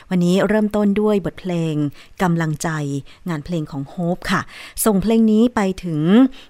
[0.09, 1.74] วันนี้เริ่มต้นด้วยบทเพลง
[2.22, 2.69] กำลังใจ
[3.30, 4.42] งานเพลงของโฮปค่ะ
[4.86, 6.02] ส่งเพลงนี้ไปถึง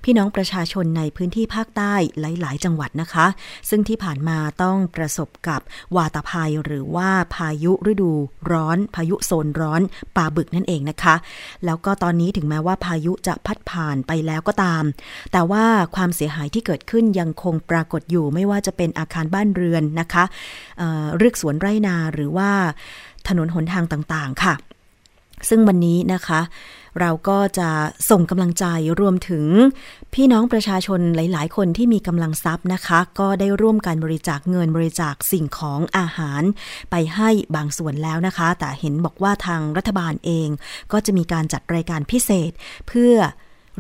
[0.04, 3.26] พี่น้องประชาชนในพื้นที่ภาคใต้หลาย ๆ จังหวัดนะคะ
[3.70, 5.62] ซึ่งที่ผ่านมาต้องประสบกับ
[5.96, 8.12] วาตภัยหรือว่าพายุฤดู
[8.52, 9.82] ร้อน พายุโซนร้อน
[10.16, 11.16] ปลาบึกนั่นเองนะคะ
[11.66, 14.84] แล้วก็ตอนนี้ถึงแม้ว่าพายุจะพัดผ่านไปแล้วก็ตาม
[15.32, 15.66] แต่ว่า
[15.96, 20.24] ความเสียหายที่เกิดขึ้นยังคงปรากฏอยู่ไม่ว่าจะเป็นอาคารบ้านเรือนนะคะ
[20.78, 22.50] เเรือกสวนไร่นาหรือว่า
[23.28, 24.54] ถนนหนทางต่าง ๆ ค่ะ
[25.50, 26.40] ซึ่งวันนี้นะคะ
[27.00, 27.70] เราก็จะ
[28.10, 28.66] ส่งกำลังใจ
[29.00, 29.46] รวมถึง
[30.14, 36.42] พี่น้องประชาชนหลาย ๆ คนที่มีกำลังทรัพย์นะคะ ก็ได้ร่วมกันบริจาคเงินบริจาคสิ่งของอาหาร
[36.92, 40.50] ไปให้บางส่วนแล้วนะคะ แต่เห็นบอกว่าทางรัฐบาลเอง
[40.92, 42.52] ก็จะมีการจัดรายการพิเศษ
[42.88, 43.16] เพื่อ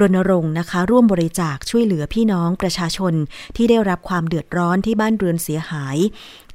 [0.01, 3.13] รณรงค์นะคะ ร่วมบริจาคช่วยเหลือพี่น้องประชาชน
[3.55, 5.97] ที่ได้รับความเดือดร้อนที่บ้านเรือนเสียหาย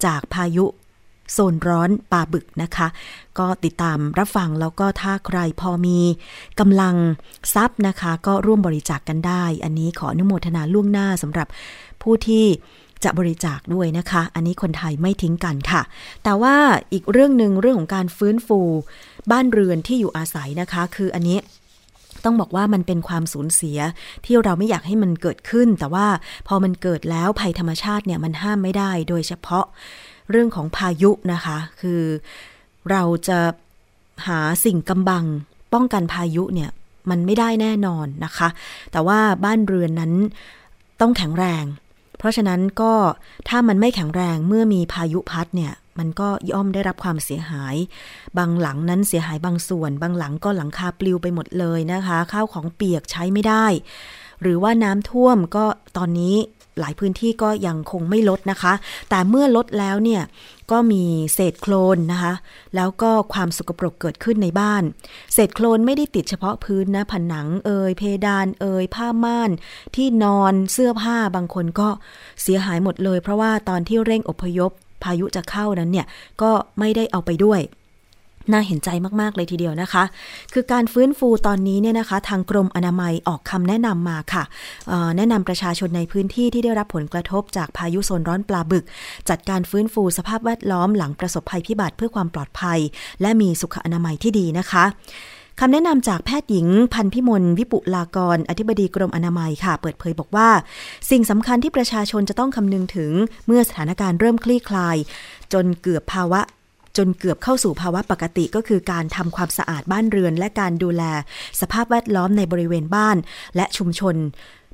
[0.05, 0.65] จากพายุ
[1.33, 2.89] โซนร้อนปลาบึกนะคะ
[3.39, 5.99] ก็ติดตามรับฟังแล้วก็ถ้าใครพอมี
[6.61, 6.95] กำลัง
[7.55, 11.49] ทรัพย์นะคะ ก็ร่วมบริจาคกกันได้ อันนี้ขออนุโมทนาล่วงหน้าสำหรับ
[12.03, 12.47] ผู้ที่
[13.05, 15.83] จะบริจาคด้วยนะคะ อันนี้คนไทยไม่ทิ้งกันค่ะ
[16.25, 16.57] แต่ว่า
[16.93, 18.61] อีกเรื่องหนึ่งเรื่องของการฟื้นฟู
[19.31, 21.39] บ้านเรือนที่อยู่อาศัยนะคะ คืออันนี้
[22.25, 23.79] ต้องบอกว่ามันเป็นความสูญเสีย
[24.25, 26.07] ที่เราไม่อยากให้มันเกิดขึ้น แต่ว่า
[26.49, 29.67] พอมันเกิดแล้วภัยธรรมชาติเนี่ยมันห้ามไม่ได้ โดยเฉพาะ
[30.31, 32.03] เรื่องของพายุนะคะ คือ
[32.91, 33.39] เราจะ
[34.27, 35.25] หาสิ่งกำบัง
[35.73, 36.71] ป้องกันพายุเนี่ย
[37.11, 38.49] มันไม่ได้แน่นอนนะคะ
[38.93, 40.13] แต่ว่าบ้านเรือนนั้น
[41.01, 41.65] ต้องแข็งแรง
[42.19, 42.93] เพราะฉะนั้นก็
[43.49, 47.77] ถ้ามันไม่แข็งแรงเมื่อมีพายุพัดเนี่ยมันก็ย่อมได้รับความเสียหาย
[48.39, 53.67] บางหลังนั้นเสียหายบางส่วน บางหลังก็หลังคาปลิวไปหมดเลยนะคะ ข้าวของเปียกใช้ไม่ได้
[54.43, 55.65] หรือว่าน้ำท่วมก็
[55.97, 56.37] ตอนนี้
[56.81, 58.73] หลายพื้นที่ก็ยังคงไม่ลดนะคะ
[59.11, 60.23] แต่เมื่อลดแล้วเนี่ย
[60.71, 61.05] ก็มี
[61.35, 62.35] เศษโคลนนะคะ
[62.77, 64.83] แล้วก็ความสกปรกเกิดขึ้นในบ้าน
[65.35, 69.51] เศษโคลนไม่ได้ติดเฉพาะพื้นนะ ผนังเอยเพดานเอยผ้าม่าน
[69.97, 71.89] ที่นอนเสื้อผ้าบางคนก็
[72.43, 74.71] เสียหายหมดเลย เพราะว่าตอนที่เร่งอพยพ
[75.03, 76.07] พายุจะเข้านั้นเนี่ย
[76.43, 77.61] ก็ไม่ได้เอาไปด้วย
[78.53, 78.89] น่าเห็นใจ
[79.21, 80.05] มากๆเลยทีเดียวนะคะ
[80.53, 84.45] คือการฟื้นฟูตอนนี้เนี่ยนะคะ ทางกรมอนามัยออกคำแนะนำมาค่ะ
[85.17, 88.85] แนะนำประชาชนในพื้นที่ที่ได้รับผลกระทบจากพายุโซนร้อนปลาบึก
[89.29, 92.79] จัดการฟื้นฟูสภาพแวดล้อมหลังประสบภัยพิบัติเพื่อความปลอดภัย
[93.21, 94.85] และมีสุขอนามัยที่ดีนะคะ
[95.61, 100.49] คำแนะนำจากแพทย์หญิงพันพิมลวิปุลากร อธิบดีกรมอนามัยค่ะ เปิดเผยบอกว่า
[101.11, 103.13] สิ่งสำคัญที่ประชาชนจะต้องคำนึงถึง
[103.47, 104.97] เมื่อสถานการณ์เริ่มคลี่คลาย
[105.53, 106.41] จนเกือบภาวะ
[106.97, 111.03] จนเกือบเข้าสู่ภาวะปกติก็คือการทำความสะอาดบ้านเรือน และการดูแล
[111.61, 113.17] สภาพแวดล้อมในบริเวณบ้าน
[113.57, 114.17] และชุมชน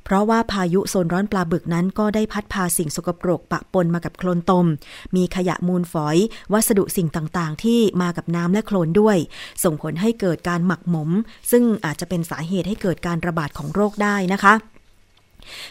[0.05, 4.67] เพราะว่าพายุโซนร้อนปลาบึกนั้นก็ได้พัดพาสิ่งสกปรกปะปนมากับโคลนตม
[5.15, 6.17] มีขยะมูลฝอย
[6.53, 9.17] วัสดุสิ่งต่างๆ ที่มากับน้ำและโคลนด้วย
[9.63, 11.09] ส่งผลให้เกิดการหมักหมม
[11.51, 14.53] ซึ่งอาจจะเป็นสาเหตุให้เกิดการระบาดของโรคได้นะคะ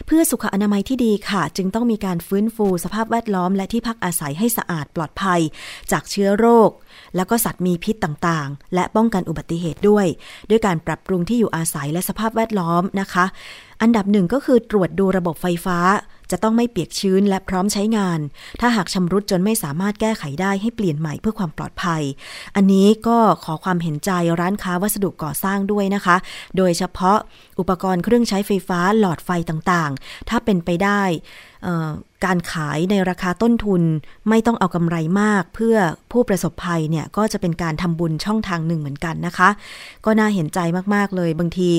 [0.05, 5.41] เพื่อสุขอนามัยที่ดีค่ะ จึงต้องมีการฟื้นฟูสภาพแวดล้อมและที่พักอาศัยให้สะอาดปลอดภัย
[5.91, 6.69] จากเชื้อโรค
[7.15, 10.05] แล้วก็สัตว์มีพิษต่างๆ และป้องกันอุบัติเหตุด้วย
[10.49, 13.25] ด้วยการปรับปรุงที่อยู่อาศัยและสภาพแวดล้อมนะคะ
[13.81, 15.77] อันดับหนึ่งก็คือตรวจดูระบบไฟฟ้า
[16.31, 18.19] จะต้องไม่เปียกชื้นและพร้อมใช้งาน
[18.61, 22.01] ถ้าหากชำรุดจนไม่สามารถแก้ไขได้ให้เปลี่ยนใหม่เพื่อความปลอดภัย
[22.55, 26.15] อันนี้ก็ขอความเห็นใจร้านค้าวัสดุก่อสร้างด้วยนะคะ
[26.57, 27.17] โดยเฉพาะ
[27.59, 31.01] อุปกรณ์เครื่องใช้ไฟฟ้าหลอดไฟต่างๆ ถ้าเป็นไปได้
[32.25, 33.81] การขายในราคาต้นทุน
[34.29, 35.77] ไม่ต้องเอากำไรมาก เพื่อ
[36.11, 39.49] ผู้ประสบภัยเนี่ยก็จะเป็นการทำบุญช่องทางหนึ่งเหมือนกันนะคะ
[40.05, 40.59] ก็น่าเห็นใจ
[40.95, 41.69] มากๆเลยบางที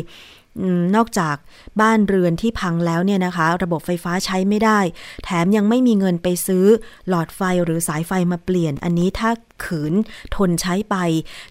[0.97, 1.37] นอกจาก
[1.81, 4.81] บ้านเรือนที่พังแล้วเนี่ยนะคะ ระบบไฟฟ้าใช้ไม่ได้
[5.25, 6.67] แถมยังไม่มีเงินไปซื้อ
[7.09, 9.31] หลอดไฟหรือสายไฟมาเปลี่ยน อันนี้ถ้า
[9.65, 9.95] ขืน
[10.37, 10.97] ทนใช้ไป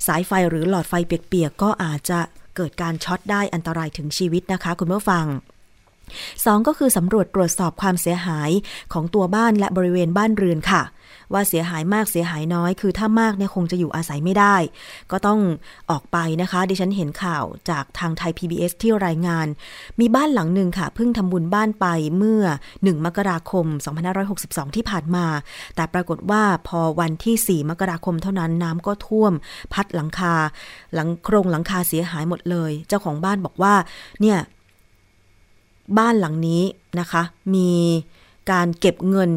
[0.07, 2.19] สายไฟหรือหลอดไฟเปียกๆก็อาจจะ
[2.55, 5.25] เกิดการช็อตได้อันตรายถึงชีวิตนะคะคุณผู้ฟัง
[6.45, 8.51] สองก็คือสำรวจตรวจสอบความเสียหาย
[8.93, 10.81] ของตัวบ้านและบริเวณบ้านเรือนค่ะ
[11.33, 14.55] ว่าเสียหายมากเสียหายน้อย คือถ้ามากเนี่ยคงจะอยู่อาศัยไม่ได้
[15.11, 15.39] ก็ต้อง
[15.89, 19.47] ออกไปนะคะ ดิฉันเห็นข่าวจากทางไทย PBS ที่รายงาน
[19.99, 21.87] มีบ้านหลังหนึ่งค่ะเพิ่งทำบุญบ้านไป
[22.17, 22.43] เมื่อ
[22.75, 23.65] 1 มกราคม
[24.21, 25.25] 2562 ที่ผ่านมา
[25.75, 29.33] แต่ปรากฏว่าพอวันที่ 4 มกราคมเท่านั้นน้ำก็ท่วม
[29.73, 30.33] พัดหลังคา
[30.93, 33.73] หลังโครงหลังคาเสียหายหมดเลย เจ้าของบ้านบอกว่า
[34.21, 34.37] เนี่ย
[35.97, 36.63] บ้านหลังนี้
[36.99, 37.21] นะคะ
[37.55, 37.71] มี
[38.51, 39.31] การเก็บเงิน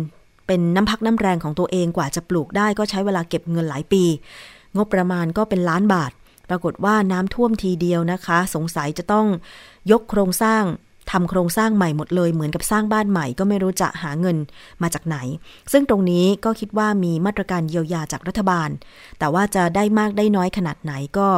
[0.52, 4.05] เป็นน้ำพักน้ำแรงของตัวเองกว่าจะปลูกได้ก็ใช้เวลาเก็บเงินหลายปี
[4.76, 6.12] งบประมาณก็เป็นล้านบาท
[6.49, 9.26] ปรากฏว่าน้ำท่วมทีเดียวนะคะ สงสัยจะต้อง
[9.91, 10.62] ยกโครงสร้าง
[11.11, 14.36] ทำโครงสร้างใหม่หมดเลย เหมือนกับสร้างบ้านใหม่ก็ไม่รู้จะหาเงิน
[14.82, 15.17] มาจากไหน
[15.72, 18.69] ซึ่งตรงนี้ก็คิดว่ามีมาตรการเยียวยาจากรัฐบาล
[19.19, 21.29] แต่ว่าจะได้มากได้น้อยขนาดไหนก็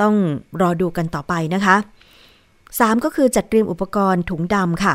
[0.00, 0.14] ต้อง
[0.60, 1.76] รอดูกันต่อไปนะคะ
[2.40, 4.94] 3 ก็คือจัดเตรียมอุปกรณ์ถุงดำค่ะ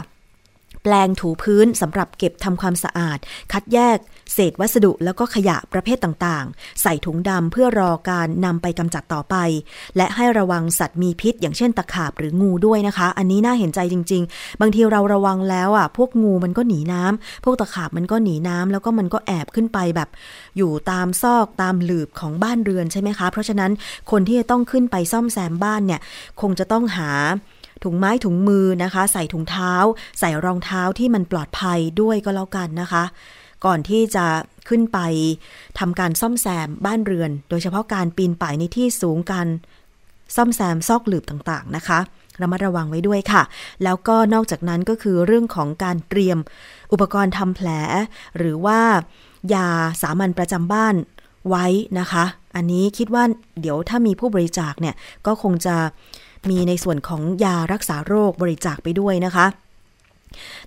[0.87, 3.17] ปลงถูพื้นสำหรับเก็บทำความสะอาด
[3.51, 3.97] คัดแยก
[4.33, 9.35] เศษวัสดุแล้วก็ขยะประเภทต่างๆ ใส่ถุงดำเพื่อรอการนำไปกำจัดต่อไป
[9.97, 20.09] และให้ระวังสัตว์มีพิษ อย่างเช่นตะขาบหรืองูด้วยนะคะ อันนี้น่าเห็นใจจริง ๆ บางทีเราระวังแล้วอะพวกงูมันก็หนีน้ำพวกตะขาบมันก็หนีน้ำแล้วก็มันก็แอบขึ้นไปแบบ
[20.57, 23.71] อยู่ตามซอกตามหลืบของบ้านเรือนใช่ไหมคะ เพราะฉะนั้น
[24.11, 26.01] คนที่จะต้องขึ้นไปซ่อมแซมบ้านเนี่ย
[26.41, 27.09] คงจะต้องหา
[27.83, 29.73] ถุงไม้ถุงมือนะคะ ใส่ถุงเท้า
[30.19, 33.03] ใส่รองเท้าที่มันปลอดภัยด้วยก็แล้วกันนะคะ
[33.65, 34.25] ก่อนที่จะ
[34.69, 34.99] ขึ้นไป
[35.79, 39.47] ทำการซ่อมแซมบ้านเรือน โดยเฉพาะการปีนป่ายในที่สูงการ
[40.35, 41.99] ซ่อมแซมซอกหลืบต่างๆนะคะ
[42.41, 43.43] ระมัดระวังไว้ด้วยค่ะ
[43.83, 46.37] แล้วก็นอกจากนั้นก็คือเรื่องของการเตรียม
[46.91, 47.69] อุปกรณ์ทำแผล
[48.37, 48.79] หรือว่า
[49.53, 49.67] ยา
[50.01, 50.95] สามัญประจำบ้าน
[51.49, 51.65] ไว้
[51.99, 53.23] นะคะ อันนี้คิดว่า
[53.61, 55.75] เดี๋ยวถ้ามีผู้บริจาคเนี่ยก็คงจะ
[56.49, 59.47] มีในส่วนของยารักษาโรคบริจาคไปด้วยนะคะ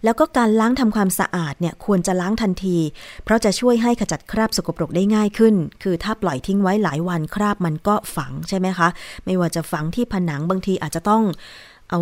[0.04, 2.76] แล้วก็การล้างทำความสะอาดเนี่ยควรจะล้างทันที
[3.24, 8.88] เพราะจะช่วยให้ขจัดคราบสกปรกได้ง่ายขึ้น คือถ้าปล่อยทิ้งไว้หลายวันคราบมันก็ฝังใช่ไหมคะ
[9.24, 11.22] ไม่ว่าจะฝังที่ผนังบางทีอาจจะต้อง
[11.90, 12.00] เอา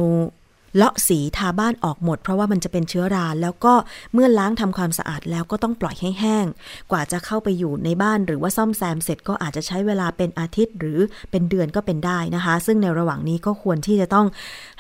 [0.77, 3.75] เลาะสีทาบ้านออกหมด เพราะว่ามันจะเป็นเชื้อรา แล้วก็
[4.13, 6.47] เมื่อล้างทำความสะอาดแล้วก็ต้องปล่อยให้แห้ง
[6.91, 10.99] กว่าจะเข้าไปอยู่ในบ้านหรือว่าซ่อมแซมเสร็จก็อาจจะใช้เวลาเป็นอาทิตย์ หรือ
[11.31, 14.27] เป็นเดือนก็เป็นได้นะคะ ซึ่งในระหว่างนี้ก็ควรที่จะต้อง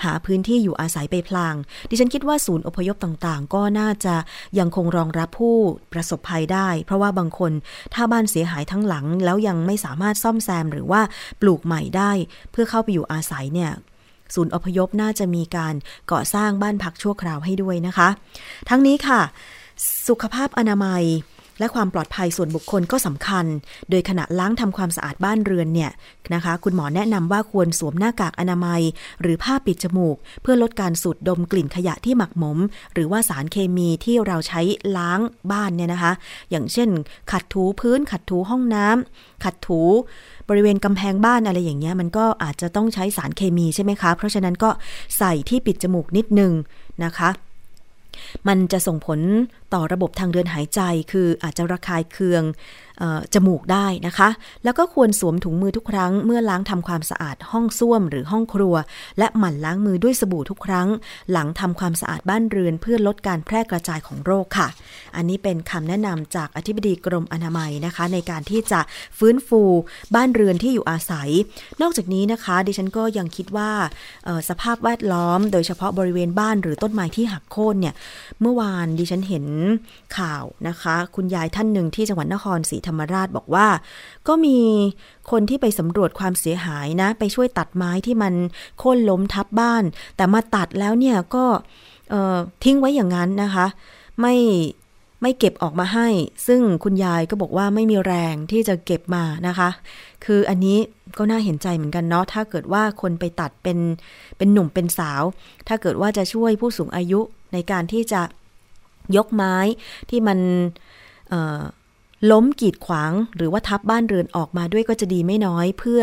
[0.04, 1.54] หาพื้นที่อยู่อาศัยไปพลาง
[1.88, 4.14] ดิฉันคิดว่าศูนย์อพยพต่างๆ ก็น่าจะ
[4.58, 5.56] ยังคงรองรับผู้
[5.92, 7.52] ประสบภัยได้ เพราะว่าบางคน
[7.94, 11.00] ถ้าบ้านเสียหายทั้งหลัง แล้วยังไม่สามารถซ่อมแซมหรือว่า
[11.40, 12.12] ปลูกใหม่ได้
[12.52, 13.72] เพื่อเข้าไปอยู่อาศัยเนี่ย
[14.34, 15.74] ศูนย์อพยพน่าจะมีการ
[16.12, 18.08] ก่อสร้างบ้านพักชั่วคราวให้ด้วยนะคะ
[18.68, 19.20] ทั้งนี้ค่ะ
[20.08, 21.04] สุขภาพอนามัย
[21.58, 23.46] และความปลอดภัยส่วนบุคคลก็สำคัญ
[23.90, 25.90] โดยขณะล้างทำความสะอาดบ้านเรือนเนี่ย
[26.34, 28.82] นะคะ คุณหมอแนะนำว่าควรสวมหน้ากากอนามัย
[29.20, 32.58] หรือผ้าปิดจมูก เพื่อลดการสูดดมกลิ่นขยะที่หมักหมม
[32.94, 34.60] หรือว่าสารเคมีที่เราใช้
[34.96, 35.20] ล้าง
[35.52, 36.12] บ้านเนี่ยนะคะ
[36.50, 36.88] อย่างเช่น
[37.32, 39.80] ขัดถูพื้น ขัดถูห้องน้ำขัดถู
[40.48, 44.70] บริเวณกำแพงบ้านอะไรอย่างเงี้ยมันก็อาจจะต้องใช้สารเคมีใช่ไหมคะ เพราะฉะนั้นก็
[45.18, 46.52] ใส่ที่ปิดจมูกนิดนึง
[47.04, 47.30] นะคะ
[48.48, 49.20] มันจะส่งผล
[49.74, 50.80] ต่อระบบทางเดินหายใจ
[51.12, 52.44] คืออาจจะระคายเคือง
[53.34, 54.28] จมูกได้นะคะ
[54.64, 58.74] แล้วก็ควรสวมถุงมือทุกครั้ง เมื่อล้างทำความสะอาดห้องส้วมหรือห้องครัว
[59.18, 60.88] และหมั่นล้างมือด้วยสบู่ทุกครั้ง
[61.32, 64.68] หลังทำความสะอาดบ้านเรือน เพื่อลดการแพร่กระจายของโรคค่ะ
[65.16, 68.80] อันนี้เป็นคำแนะนำจากอธิบดีกรมอนามัยนะคะ ในการที่จะ
[69.18, 69.62] ฟื้นฟู
[70.14, 71.28] บ้านเรือนที่อยู่อาศัย
[71.82, 73.70] นอกจากนี้นะคะ ดิฉันก็ยังคิดว่า
[74.48, 77.94] สภาพแวดล้อม โดยเฉพาะบริเวณบ้านหรือต้นไม้ที่หักโค่นเนี่ย
[78.40, 79.44] เมื่อวานดิฉันเห็น
[80.16, 83.68] ข่าวนะคะ คุณยายท่านหนึ่งที่จังหวัดนครศรีธรรมราชบอกว่า
[84.28, 84.58] ก็มี
[85.30, 88.34] คนที่ไปสำรวจความเสียหายนะ ไปช่วยตัดไม้ที่มัน
[88.78, 89.84] โค่นล้มทับบ้าน
[90.16, 91.44] แต่มาตัดแล้วเนี่ยก็
[92.64, 93.66] ทิ้งไว้อย่างนั้นนะคะ
[94.20, 94.36] ไม่
[95.22, 96.08] ไม่เก็บออกมาให้
[96.46, 99.68] ซึ่งคุณยายก็บอกว่าไม่มีแรงที่จะเก็บมานะคะ
[100.24, 100.78] คืออันนี้
[101.18, 103.78] ก็น่าเห็นใจเหมือนกันเนาะ ถ้าเกิดว่าคนไปตัดเป็น
[104.38, 105.22] เป็นหนุ่มเป็นสาว
[105.68, 107.20] ถ้าเกิดว่าจะช่วยผู้สูงอายุ
[107.52, 108.20] ในการที่จะ
[109.16, 109.56] ยกไม้
[110.10, 110.38] ที่มัน
[112.32, 116.02] ล้มกีดขวางหรือว่าทับบ้านเรือนออกมาด้วยก็จะดีไม่น้อย เพื่อ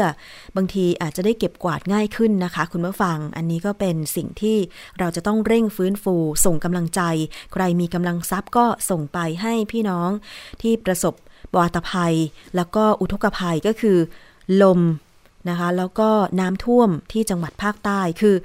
[0.56, 4.58] บางทีอาจจะได้เก็บกวาดง่ายขึ้นนะคะ คุณผู้ฟัง อันนี้ก็เป็นสิ่งที่
[5.00, 7.02] เราจะต้องเร่งฟื้นฟู ส่งกำลังใจ
[7.54, 10.10] ใครมีกำลังทรัพย์ก็ส่งไปให้พี่น้อง
[10.62, 11.14] ที่ประสบ
[11.58, 12.16] วาตภัย
[12.56, 13.98] แล้วก็อุทกภัยก็คือ
[14.62, 14.80] ลม
[15.50, 16.10] นะคะ แล้วก็
[16.40, 18.36] น้ำท่วมที่จังหวัดภาคใต้คือ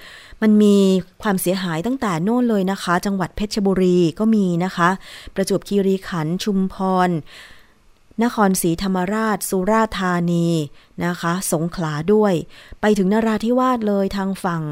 [0.42, 0.76] มันมี
[1.22, 4.88] ความเสียหายตั้งแต่โน่นเลยนะคะ จังหวัดเพชรบุรีก็มีนะคะ
[5.34, 6.76] ประจวบคีรีขันธ์ชุมพ
[7.08, 7.10] ร
[8.24, 10.48] นครศรีธรรมราช สุราษฎร์ธานี
[11.06, 12.34] นะคะ สงขลาด้วย
[12.80, 14.62] ไปถึงนราธิวาสเลยทางฝั่ง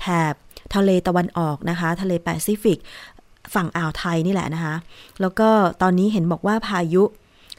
[0.00, 0.34] แถบ
[0.74, 2.78] ทะเลตะวันออกนะคะ ทะเลแปซิฟิก
[3.54, 4.74] ฝั่งอ่าวไทยนี่แหละนะคะ
[5.20, 5.50] แล้วก็
[5.82, 7.02] ตอนนี้เห็นบอกว่าพายุ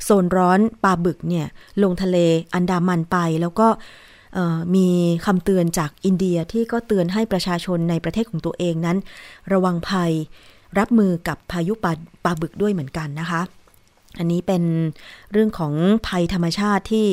[0.03, 1.47] โซนร้อนปลาบึกเนี่ย
[1.83, 2.17] ลงทะเล
[2.53, 3.67] อันดามันไปแล้วก็
[4.75, 4.87] มี
[5.25, 8.97] คำเตือนจากอินเดียที่ก็เตือนให้ประชาชนในประเทศของตัวเองนั้น
[9.53, 10.11] ระวังภัย
[10.79, 11.91] รับมือกับพายุปา
[12.23, 13.41] ปาบึกด้วยเหมือนกันนะคะ
[14.17, 14.63] อันนี้เป็น
[15.31, 15.73] เรื่องของ
[16.07, 17.07] ภัยธรรมชาติที่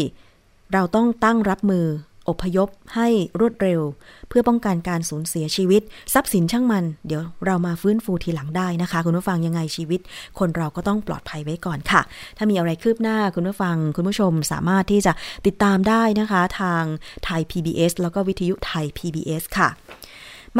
[0.72, 1.86] เราต้องตั้งรับมือ
[2.28, 3.08] อพยพให้
[3.40, 3.80] รวดเร็ว
[4.28, 5.82] เพื่อป้องกันการสูญเสียชีวิต
[6.14, 10.00] ทรัพย์สินช่างมัน เดี๋ยวเรามาฟื้นฟูทีหลังได้นะคะ คุณผู้ฟังยังไงชีวิต
[10.38, 12.02] คนเราก็ต้องปลอดภัยไว้ก่อนค่ะ
[12.36, 15.12] ถ้ามีอะไรคืบหน้าคุณผู้ฟัง คุณผู้ชมสามารถที่จะ
[15.46, 16.82] ติดตามได้นะคะ ทาง
[17.24, 19.68] ไทย PBS แล้วก็วิทยุไทย PBS ค่ะ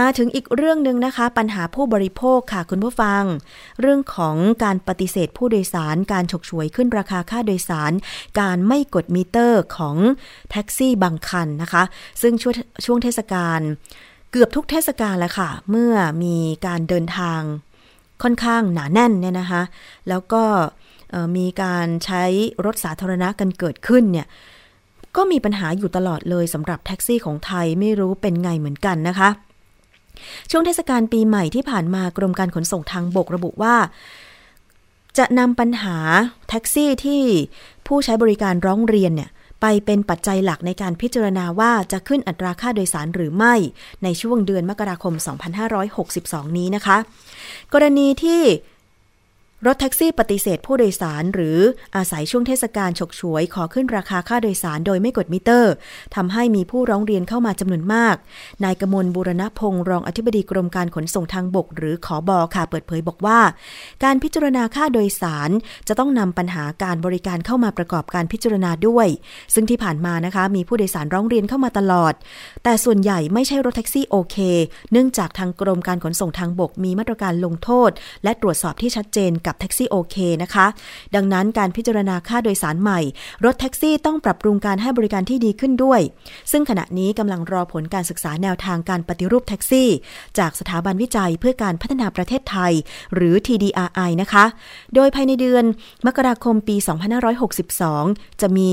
[0.01, 3.23] มาถึงอีกเรื่องหนึ่งนะคะ ปัญหาผู้บริโภคค่ะคุณผู้ฟัง
[3.81, 7.93] เรื่องของการปฏิเสธผู้โดยสาร การฉกฉวยขึ้นราคาค่าโดยสาร
[8.41, 9.97] การไม่กดมิเตอร์ของ
[10.51, 11.83] แท็กซี่บางคันนะคะ
[12.23, 13.61] ซึ่งช่วงช่วงเทศกาล
[14.33, 17.41] เกือบทุกเทศกาลแล้วค่ะ เมื่อมีการเดินทาง
[18.23, 19.63] ค่อนข้างหนาแน่นเนี่ยนะคะ
[20.09, 20.45] แล้วก็
[21.37, 22.25] มีการใช้
[22.65, 24.27] รถสาธารณะกันเกิดขึ้นเนี่ย
[25.17, 29.29] ก็มีปัญหาอยู่ตลอดเลยสำหรับแท็กซี่ของไทยไม่รู้เป็นไงเหมือนกันนะคะ
[30.51, 33.77] ช่วงเทศกาลปีใหม่ที่ผ่านมากรมการขนส่งทางบกระบุว่า
[35.19, 35.97] จะนำปัญหา
[36.49, 37.23] แท็กซี่ที่
[37.87, 43.55] ผู้ใช้บริการร้องเรียนเนี่ยไปเป็นปัจจัยหลักในการพิจารณาว่าจะขึ้นอัตราค่าโดยสารหรือไม่
[44.03, 45.15] ในช่วงเดือนมกราคม
[45.91, 46.97] 2562 นี้นะคะ
[47.73, 48.43] กรณีที่
[49.67, 51.59] รถแท็กซี่ปฏิเสธผู้โดยสาร หรือ
[51.97, 55.73] อาศัยช่วงเทศกาลฉกฉวย ขอขึ้นราคาค่าโดยสารโดยไม่กดมิเตอร์
[56.15, 58.17] ทำให้มีผู้ร้องเรียนเข้ามาจำนวนมาก
[58.65, 63.41] นายกมลบุรณพงศ์รองอธิบดีกรมการขนส่งทางบก หรือขอบอค่ะเปิดเผยบอกว่า
[64.05, 65.51] การพิจารณาค่าโดยสาร
[65.89, 69.07] จะต้องนำปัญหาการบริการเข้ามาประกอบการพิจารณาด้วย
[69.55, 72.13] ซึ่งที่ผ่านมานะคะ มีผู้โดยสารร้องเรียนเข้ามาตลอด
[72.65, 74.37] แต่ส่วนใหญ่ไม่ใช่รถแท็กซี่โอเค
[74.93, 77.91] เนื่องจากทางกรมการขนส่งทางบกมีมาตรการลงโทษ
[78.25, 80.67] และตรวจสอบที่ชัดเจนกับแท็กซี่โอเคนะคะ
[81.15, 83.01] ดังนั้นการพิจารณาค่าโดยสารใหม่
[83.45, 86.01] รถแท็กซี่ต้องปรับปรุงการให้บริการที่ดีขึ้นด้วย
[86.51, 89.89] ซึ่งขณะนี้กำลังรอผลการศึกษาแนวทางการปฏิรูปแท็กซี่
[90.39, 92.73] จากสถาบันวิจัยเพื่อการพัฒนาประเทศไทย
[93.15, 94.45] หรือ TDRI นะคะ
[94.95, 95.65] โดยภายในเดือน
[96.07, 96.77] มกราคมปี
[97.59, 98.73] 2562 จะมี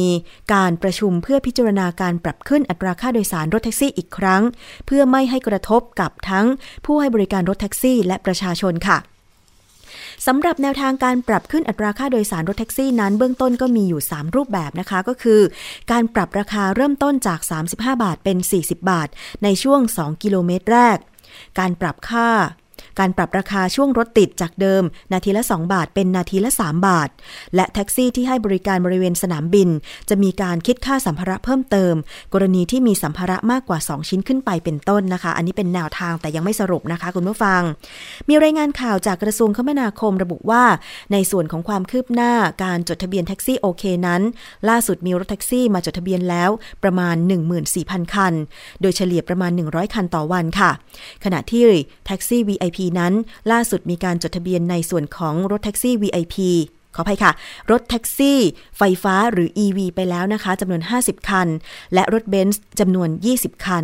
[0.54, 4.42] การประชุมเพื่อพิจารณาการปรับขึ้นอัตราค่าโดยสารรถแท็กซี่อีกครั้ง
[4.86, 6.46] เพื่อไม่ให้กระทบกับทั้ง
[6.86, 8.98] ผู้ให้บริการรถแท็กซี่ และประชาชนค่ะ
[10.28, 15.42] สำหรับแนวทางการปรับขึ้นอัตราค่าโดยสารรถแท็กซี่นั้นเบื้องต้นก็มีอยู่ 3 รูปแบบนะคะ ก็คือ
[15.92, 19.08] การปรับราคาเริ่มต้นจาก 35 บาทเป็น 40 บาท
[19.44, 20.98] ในช่วง 2 กิโลเมตรแรก
[21.60, 22.30] การปรับค่า
[23.00, 27.10] การปรับราคาช่วงรถติดจากเดิม นาทีละ 2 บาทเป็นนาทีละ 3 บาท
[27.56, 29.70] และแท็กซี่ที่ให้บริการบริเวณสนามบิน
[30.10, 31.94] จะมีการคิดค่าสัมภาระเพิ่มเติม
[32.34, 37.62] กรณีที่มีสัมภาระมากกว่า 2 ชิ้นขึ้นไปเป็นต้นนะคะ อันนี้เป็นแนวทางแต่ยังไม่สรุปนะคะคุณผู้ฟัง
[38.30, 40.64] มีรายงานข่าวจากกระทรวงคมนาคมระบุว่า
[41.12, 44.22] ในส่วนของความคืบหน้าการจดทะเบียนแท็กซี่โอเคนั้น
[44.70, 46.50] ล่าสุดมีรถแท็กซี่มาจดทะเบียนแล้ว
[46.84, 47.16] ประมาณ
[47.66, 48.34] 14,000 คัน
[48.82, 50.72] โดยเฉลี่ยประมาณ 100 คันต่อวันค่ะ
[51.24, 51.64] ขณะที่
[52.06, 53.14] แท็กซี่ VIP นั้น
[53.52, 56.36] ล่าสุดมีการจดทะเบียนในส่วนของรถแท็กซี่ VIP
[56.96, 57.32] ขออภัยค่ะ
[57.72, 58.40] รถแท็กซี่
[58.78, 61.48] ไฟฟ้าหรือ EV ไปแล้วนะคะจำนวน 50 คัน
[61.94, 63.84] และรถเบนซ์จำนวน 20 คัน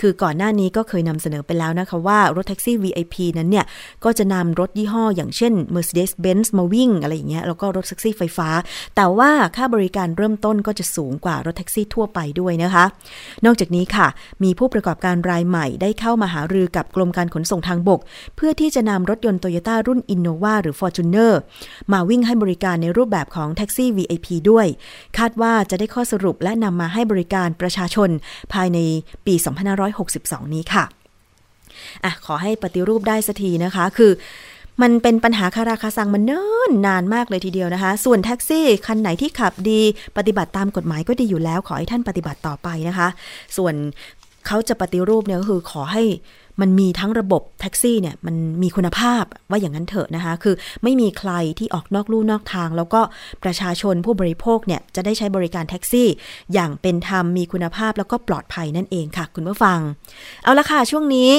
[0.00, 3.66] คือก่อนหน้านี้ก็เคยนำเสนอไปแล้วนะคะว่ารถแท็กซี่ VIP นั้นเนี่ย
[4.04, 8.48] ก็จะนำรถยี่ห้ออย่างเช่น Mercedes-Benz มาวิ่งอะไรอย่างเงี้ยแล้วก็รถแท็กซี่ไฟฟ้า
[8.96, 12.84] แต่ว่าค่าบริการเริ่มต้นก็จะสูงกว่ารถแท็กซี่ทั่วไปด้วยนะคะ
[13.44, 14.06] นอกจากนี้ค่ะ
[14.44, 18.00] มีผู้ประกอบการรายใหม่ได้เข้ามาหารือกับกรมการขนส่งทางบก
[18.36, 21.32] เพื่อที่จะนำรถยนต์โตโยต้ารุ่น Innova หรือ Fortuner
[21.92, 24.66] มาวิ่งให้บริการในรูปแบบของแท็กซี่ VIP ด้วย
[25.18, 28.10] คาดว่าจะได้ข้อสรุปและนำมาให้บริการประชาชน
[28.52, 28.78] ภายใน
[29.26, 30.84] ปี2562 นี้ค่ะ
[32.04, 34.12] อะขอให้ปฏิรูปได้สักทีนะคะ คือ
[34.82, 39.80] มันเป็นปัญหาคาราคาซังมันเนิ่นนานมากเลยทีเดียวนะคะ ส่วนแท็กซี่คันไหนที่ขับดี
[40.16, 43.08] ปฏิบัติตามกฎหมายก็ดีอยู่แล้ว ขอให้ท่านปฏิบัติต่อไปนะคะ
[43.56, 43.74] ส่วน
[44.46, 46.02] เขาจะปฏิรูปเนี่ยก็คือขอให้
[46.60, 53.00] มันมีทั้งระบบแท็กซี่เนี่ยมันมีคุณภาพว่าอย่างนั้นเถอะนะคะ คือไม่มีใครที่ออกนอกลู่นอกทาง แล้วก็
[53.44, 56.08] ประชาชนผู้บริโภคเนี่ยจะได้ใช้บริการแท็กซี่
[56.52, 59.78] อย่างเป็นธรรมมีคุณภาพแล้วก็ปลอดภัยนั่นเองค่ะ คุณผู้ฟัง
[60.42, 61.30] เอาละค่ะช่วงนี้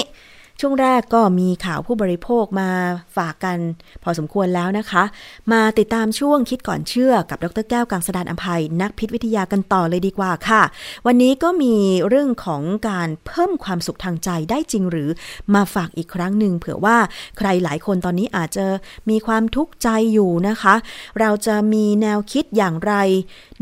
[0.61, 2.69] ช่วงแรกก็มีข่าวผู้บริโภคมา
[3.17, 3.57] ฝากกัน
[4.03, 5.03] พอสมควรแล้วนะคะ
[5.51, 10.61] มาติดตามช่วงคิดก่อนเชื่อกับดรแก้วกังสดานอัมภัย นักพิษวิทยากันต่อเลยดีกว่าค่ะ
[11.05, 11.75] วันนี้ก็มี
[12.07, 15.09] เรื่องของการเพิ่มความสุขทางใจได้จริงหรือ
[15.55, 16.97] มาฝากอีกครั้งหนึ่งเผื่อว่า
[17.37, 18.65] ใครหลายคนตอนนี้อาจจะ
[19.09, 20.75] มีความทุกข์ใจอยู่นะคะ
[21.19, 22.93] เราจะมีแนวคิดอย่างไร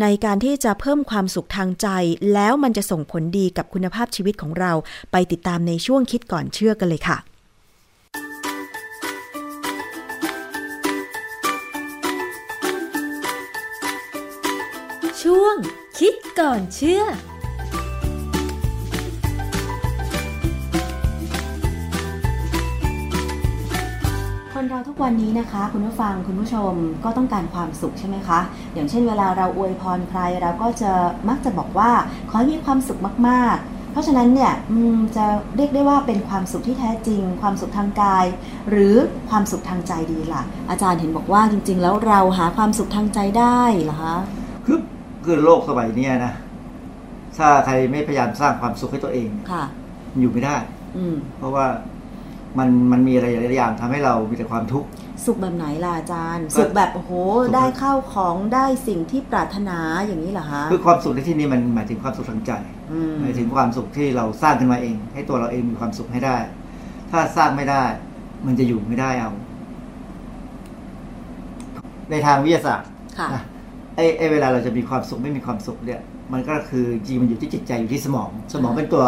[0.02, 1.88] ในการที่จะเพิ่มความสุขทางใจ
[2.34, 4.72] แล้วมันจะส่งผลดีกับคุณภาพชีวิตของเรา
[5.12, 7.18] ไปติดตามในช่วงคิดก่อนเชื่อกันเลยค่ะ
[15.22, 15.56] ช่วง
[16.00, 17.04] คิดก่อนเชื่อ
[24.54, 28.40] คนเราทุกวันนี้นะคะ คุณผู้ฟังคุณผู้ชมก็ต้องการความสุขใช่ไหมคะ
[28.74, 30.92] อย่างเช่นเวลาเราอวยพรใครเราก็จะ
[31.30, 31.92] มักจะบอกว่า
[32.30, 34.54] ขอให้มีความสุขมากๆ เพราะฉะนั้นเนี่ย
[35.18, 35.26] จะ
[35.58, 38.26] เรียกได้ว่าเป็นความสุขที่แท้จริง ความสุขทางกาย
[38.70, 38.96] หรือ
[39.30, 44.16] ความสุขทางใจดีล่ะ อาจารย์เห็นบอกว่าจริง ๆ แล้วเราหาความสุขทางใจได้เหรอคะ
[44.66, 44.80] คือ
[45.26, 46.34] คือโลกสมัยนี้นะ
[47.38, 49.64] ถ้าใครไม่พยายามสร้างความสุขให้ตัวเองค่ะ
[50.20, 50.56] อยู่ไม่ได้
[50.98, 51.06] อื
[51.38, 51.66] เพราะว่า
[52.58, 54.88] มันมันมีอะไรหลายอย่างทำให้เรามีแต่ความทุกข์
[55.26, 57.12] สุขแบบไหนล่ะอาจารย์ สุขแบบโอ้โห
[57.56, 62.54] ได้ข้าวของได้สิ่งที่ปรารถนาอย่างนี้เหรอคะคือความสุขในที่นี้มันหมายถึงความสุขทางใจ
[63.22, 66.38] หมายถึงความสุขที่เราสร้างขึ้นมาเอง ให้ตัวเราเองมีความสุขให้ได้
[67.12, 67.84] ถ้าสร้างไม่ได้
[68.46, 69.32] มันจะอยู่ไม่ได้เอา
[72.12, 72.90] ในทางวิทยาศาสตร์
[73.96, 76.02] ไอ้ไอ้เวลาเราจะมีความสุขไม่มีความสุขเนี่ย
[76.34, 79.06] มันก็คือจริงมันอยู่ที่จิตใจอยู่ที่สมอง สมองเป็นตัว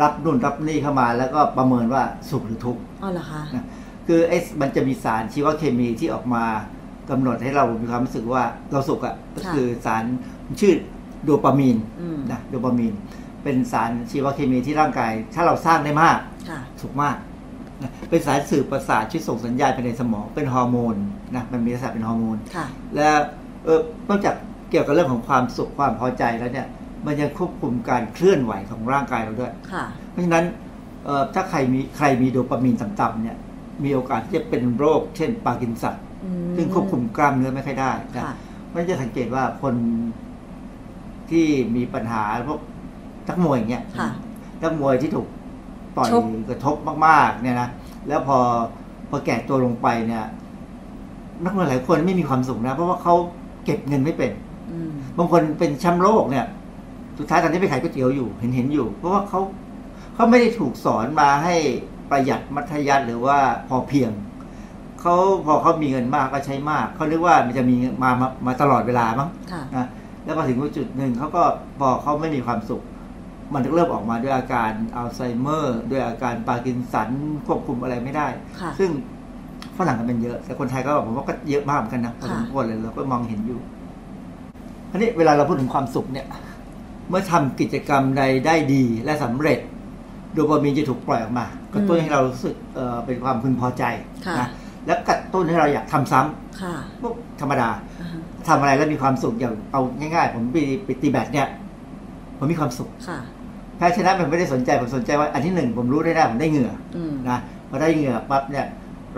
[0.00, 3.42] รับนุ่นรับนี่เข้ามา แล้วก็ประเมินว่าสุขหรือทุกข์อ๋อเหรอคะ
[4.06, 6.44] คือไอ้มันจะมีสารชีวเคมีที่ออกมา
[7.10, 10.04] กำหนดให้เรามีความรู้สึกว่าเราสุขอะก็คือสาร
[10.60, 10.72] ชื่อ
[11.24, 11.76] โดปามีน
[12.30, 12.94] นะโดปามีน
[13.42, 16.18] เป็นสารชีวเคมีที่ร่างกาย ถ้าเราสร้างได้มาก
[16.80, 17.16] สุขมาก
[17.82, 20.96] นะเป็นสารสื่อประสาทที่ส่งสัญญาณไปในสมองเป็นฮอร์โมน
[21.34, 23.08] นะมันมีลักษณะเป็นฮอร์โมนค่ะและ
[23.64, 24.34] เออนอกจาก
[24.70, 26.66] เกี่ยวกับเรื่องของความสุขความพอใจแล้วเนี่ย
[27.06, 30.44] มันยังควบคุมการเคลื่อนไหวของร่างกายเราด้วยค่ะเพราะฉะนั้น
[31.04, 33.36] เอ่อถ้าใครมีใครมีโดปามีนต่ำๆเนี่ย
[33.84, 38.34] มีโอกาสที่จะเป็นโรค เช่น ปาร์กินสันอืมซึ่งควบคุมกล้ามเนื้อไม่ค่อยได้นะค่ะ
[38.68, 39.74] เพราะฉะนั้นจะสังเกตว่าคน
[41.30, 42.60] ที่มีปัญหาพวก
[43.28, 44.08] นักมวยอย่างเงี้ยค่ะ
[44.62, 45.26] นักมวยที่ถูก
[45.96, 47.68] ต่อยชก กระทบมากๆ เนี่ยนะ
[48.08, 48.38] แล้วพอ
[49.10, 50.24] พอแก่ตัวลงไปเนี่ย
[51.44, 53.14] นักมวยหลายคนไม่มีความสุขนะ เพราะว่าเขา
[53.64, 54.32] เก็บเงินไม่เป็น
[54.70, 56.46] อืม บางคนเป็นแชมป์โลกเนี่ย
[57.18, 59.40] สุดท้ายตอนนี้ไปขายก๋วยเตี๋ยวอยู่เห็นเห็นอยู่ เพราะว่าเขา
[60.14, 61.54] เขาไม่ได้ถูกสอนมาให้
[62.10, 63.38] ประหยัดมัธยัติหรือว่า
[63.68, 64.10] พอเพียง
[65.00, 65.14] เขา
[65.46, 69.88] พอเขามีเงินมากก็ใช้มากเขาเรียกว่ามันจะมีมามามาตลอดเวลามั้งค่ะ นะ
[70.28, 71.42] แล้วพอถึงจุดหนึ่งเขาก็
[71.78, 72.82] พอเขาไม่มีความสุข
[73.54, 77.08] มันก็เริ่มออกมาด้วยอาการอัลไซเมอร์ ด้วยอาการปาร์กินสัน
[77.46, 78.26] ควบคุมอะไรไม่ได้
[78.60, 78.90] ค่ะซึ่ง
[79.78, 83.60] ฝรั่งก็เป็นเยอะ แต่คนไทยก็ผมว่าก็เยอะมากเหมือนกันนะพอสมค่ะควรเลยเราก็มองเห็นอยู่
[84.90, 86.26] อันนี้เวลาเราพูดถึงความสุขเนี่ย
[87.08, 89.58] เมื่อทำกิจกรรมใดได้ดีและสำเร็จ
[90.32, 93.84] โดปามีนจะถูกปล่อยออกมากระตุ้นให้เรารู้สึกเอ่อเป็นความพึงพอใจ
[94.26, 94.48] ค่ะนะ
[94.86, 97.68] แล้วกระตุ้นให้เราอยากทำซ้ำค่ะพวกธรรมดา
[98.48, 101.46] อ่าฮะทำอะไรแล้วมีความสุขอย่างเอาง่ายๆ ผมไปไปตีแบดเนี่ย
[102.38, 103.18] ผมมีความสุขค่ะ
[103.76, 107.38] แพ้ชนะมันไม่ได้สนใจผมสนใจว่าอันที่หนึ่งผมรู้ได้แน่ผมได้เหงื่ออืมนะ
[107.70, 108.66] พอได้เหงื่อปั๊บเนี่ย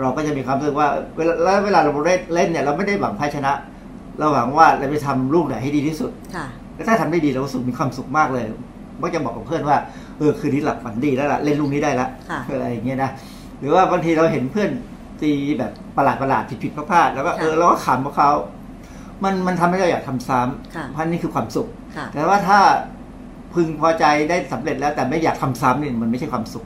[0.01, 3.51] เราก็จะมีความรู้สึกว่าเวลาแล้วเวลาเราเล่นเล่นเนี่ย เราไม่ได้หวังแพ้ชนะ
[4.19, 8.45] เราหวังว่าเราไปทำลูกไหนให้ดีที่สุดค่ะแล้วถ้าทำได้ดีเราก็รู้สึกมีความสุขมากเลย
[9.01, 9.77] มักจะบอกกับเพื่อนว่า
[10.17, 13.11] เออคืนนี้หลับฝันดีแล้วล่ะเล่นลูกนี้ได้ละค่ะอะไรอย่างเงี้ยนะ
[13.59, 14.69] หรือว่าบางทีเราเห็นเพื่อน
[15.21, 18.29] ตีแบบประหลาดประหลาดผิดผิดๆพลาดๆแล้วก็เออเราก็ขำกับเขา
[19.23, 20.39] มันมันทำให้เราอยากทำซ้
[20.75, 22.59] ค่ะำเพราะนี่คือความสุขค่ะแต่ว่าถ้า
[23.53, 26.65] พึงพอใจได้สำเร็จแล้วแต่ไม่อยากทำซ้ำนี่มันไม่ใช่ความสุข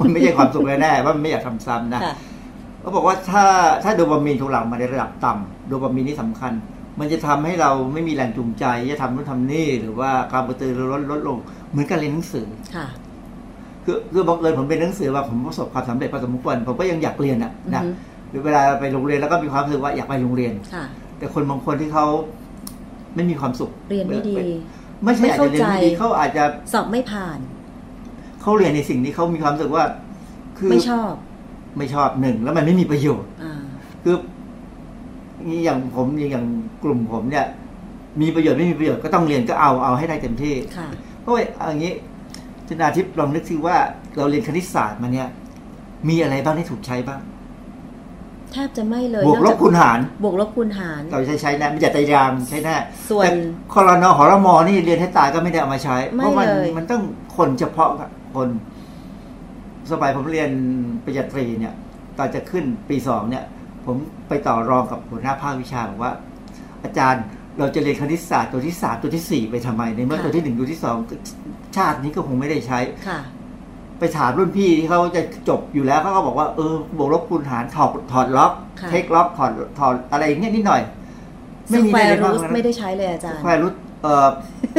[0.00, 2.14] มันไม่ใช่ความสุขแน่ๆว่ามันไม่อยากทำซ้ำนะค่ะ
[2.80, 3.44] เขาบอกว่าถ้า
[3.84, 6.52] ถ้าโดปามีนถูกหลั่งมาในระดับต่ำโดปามีนนี่สำคัญ
[7.00, 11.38] มันจะทำให้เราไม่มีแรงจูงใจจะทำนู่นทำนี่หรือว่าความกระตือรือร้นลดลง
[11.70, 12.46] เหมือนการเรียนหนังสือ
[12.76, 12.86] ค่ะ
[13.84, 17.92] คือคือบังเอิญผมเป็นหนังสือว่าผมประสบความสำเร็จพอสมควรผมก็ยังอยากเรียนอะนะอือฮึ
[18.30, 20.84] หรือเวลาไปโรงเรียนแล้วก็มีความรู้สึกว่าอยากไปโรงเรียนค่ะ
[21.18, 22.06] แต่คนบางคนที่เขา
[23.14, 24.34] ไม่มีความสุข เรียนไม่ดี
[25.04, 27.38] ไม่ใช่อาจจะเรียนไม่ดีไม่เข้าใจเขาอาจจะสอบไม่ผ่าน
[28.42, 29.84] เขาเรียนในสิ่งที่เขามีความรู้สึกว่า
[30.58, 31.12] คือไม่ชอบ
[31.78, 33.62] ไม่ชอบหนึ่งแล้วมันไม่มีประโยชน์อ่า
[34.02, 34.16] คือ
[35.48, 36.44] นี่อย่างผมอย่าง
[36.82, 37.46] กลุ่มผมเนี่ย
[38.20, 40.88] มีประโยชน์ไม่มีประโยชน์ก็ต้องเรียนก็เอาเอาให้ได้เต็มที่ค่ะ
[41.20, 41.94] เพราะว่าเอาอย่างนี้
[42.68, 43.76] ชนาทิพย์ลองนึกซิว่า
[44.16, 45.28] เราเรียนคณิตศาสตร์มาเนี่ย
[46.08, 52.76] มีอะไรบ้างที่ถูกใช้บ้างแทบจะไม่เลยบวกนอลจาบคูณหาร บวกลบคูณหาร เราใช้ใช้แน่ไม่จัดตารางใช้แน่
[53.10, 53.30] ส่วนแต่
[53.72, 57.02] คอรนอหอรมอนี่เรียนให้ตายก็ไม่ได้เอามาใช้ไม่เพราะมันเลยมันต้อง
[57.36, 58.48] คนเฉพาะกับคน
[59.90, 60.50] สมัยผมเรียน
[61.04, 61.74] ปริญญาตรีเนี่ย
[62.18, 63.44] ตอนจะขึ้นปีสองเนี่ย
[63.86, 63.96] ผม
[64.28, 66.12] ไปต่อรองกับหัวหน้าภาควิชาบอกว่า
[66.84, 67.24] อาจารย์
[67.58, 70.96] เราจะเรียนคณิตศาสตร์ตัวที่สามตัวที่สี่ไปทำไมในเมื่อค่ะตัวที่หนึ่งตัวที่สอง
[71.76, 73.18] ชาตินี้ก็คงไม่ได้ใช้ค่ะ
[73.98, 80.82] ไปถามรุ่นพี่ที่เขาจะจบอยู่แล้วเขาก็บอกว่าเออบวกลบคูณหารถอดถอด log ค่ะ take log ถอดถอดอะไรอย่างเงี้ยนิดหน่อย
[81.72, 84.26] square บ้า root นะไม่ได้ใช้เลยอาจารย์แคว root เอ่อ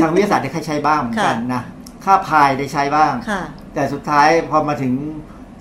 [0.01, 1.61] ทางวิทยาศาสตร์ได้ใช้บ้างเหมือนกันค่ะนะ
[2.05, 3.41] ค่าพายได้ใช้บ้างค่ะ
[3.73, 4.93] แต่สุดท้ายพอมาถึง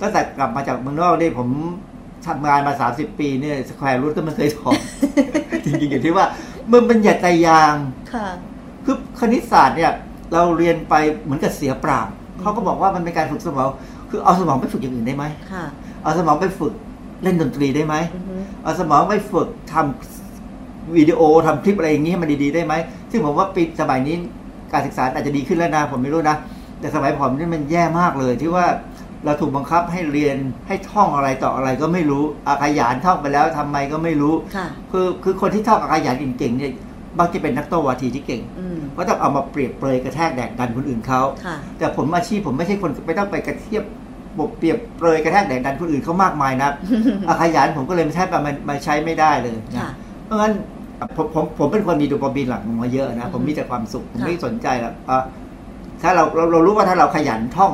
[0.01, 1.49] ตั้งแต่กลับมาจากเมืองนอกนี่ผม
[2.27, 4.79] ทำงานมาสามสิบปีเนี่ย square root ก็ไม่เคยถอด
[5.65, 6.27] จริงๆอยู่ที่ว่า
[6.73, 7.75] มันบัญญัติแต่ยาง
[8.15, 8.29] ค่ะ
[8.85, 9.93] คือคณิตศาสตร์เนี่ย
[10.33, 12.01] เราเรียนไปเหมือนกับเสียเปล่า
[12.41, 13.69] เขาก็บอกว่ามันเป็นการฝึกสมอง
[14.11, 15.65] คือเอาสมองไปฝึกอย่างอื่นได้ไหมค่ะ
[16.03, 16.73] เอาสมองไปฝึก
[17.23, 22.75] เล่นดนตรีได้ไหมอือฮึเอาสมองไปฝึกทำวิดีโอทำคลิปอะไรอย่างนี้ให้มันดีๆได้ไหม
[23.11, 24.17] ซึ่งผมว่าปีสมัยนี้
[24.73, 26.37] การศึกษาอาจจะดีขึ้นแล้วนะผมไม่รู้นะ
[26.81, 28.67] แต่สมัยผมนี่มันแย่มากเลยที่ว่า
[29.25, 30.37] เราถูกบังคับให้เรียน
[30.69, 36.73] ให้ท่องอะไรต่ออะไรก็ไม่รู้อาขยานท่องไปแล้วทำไมก็ไม่รู้ค่ะคือคือคนที่ท่องอาขยานเก่งๆเนี่ย
[37.19, 38.66] บางทีเป็นนักโตวาทีที่เก่งอื
[38.97, 43.85] มเพราะต้องเอามาเปรียบเปรยกระแทกแดกดันคนอื่นเขาค่ะแต่ผมอาชีพผมไม่ใช่คนไม่ต้องไปกระเทียบ
[44.39, 46.71] บกเปรียบเปรยกระแทกแดกดันคนอื่นเขามากมายนะ
[47.29, 49.91] อาขยานผมก็เลยแทบมามาใช้ไม่ได้เลยนะค่ะ
[50.25, 50.53] เพราะงั้น
[51.17, 55.19] ผมผมผมเป็นคนมีโดปามีนหลังมาเยอะนะ ผมมีแต่ความสุข ผมค่ะไม่สนใจหรอกอะ
[56.03, 57.73] ถ้าเราเราเรารู้ว่าถ้าเราขยันท่อง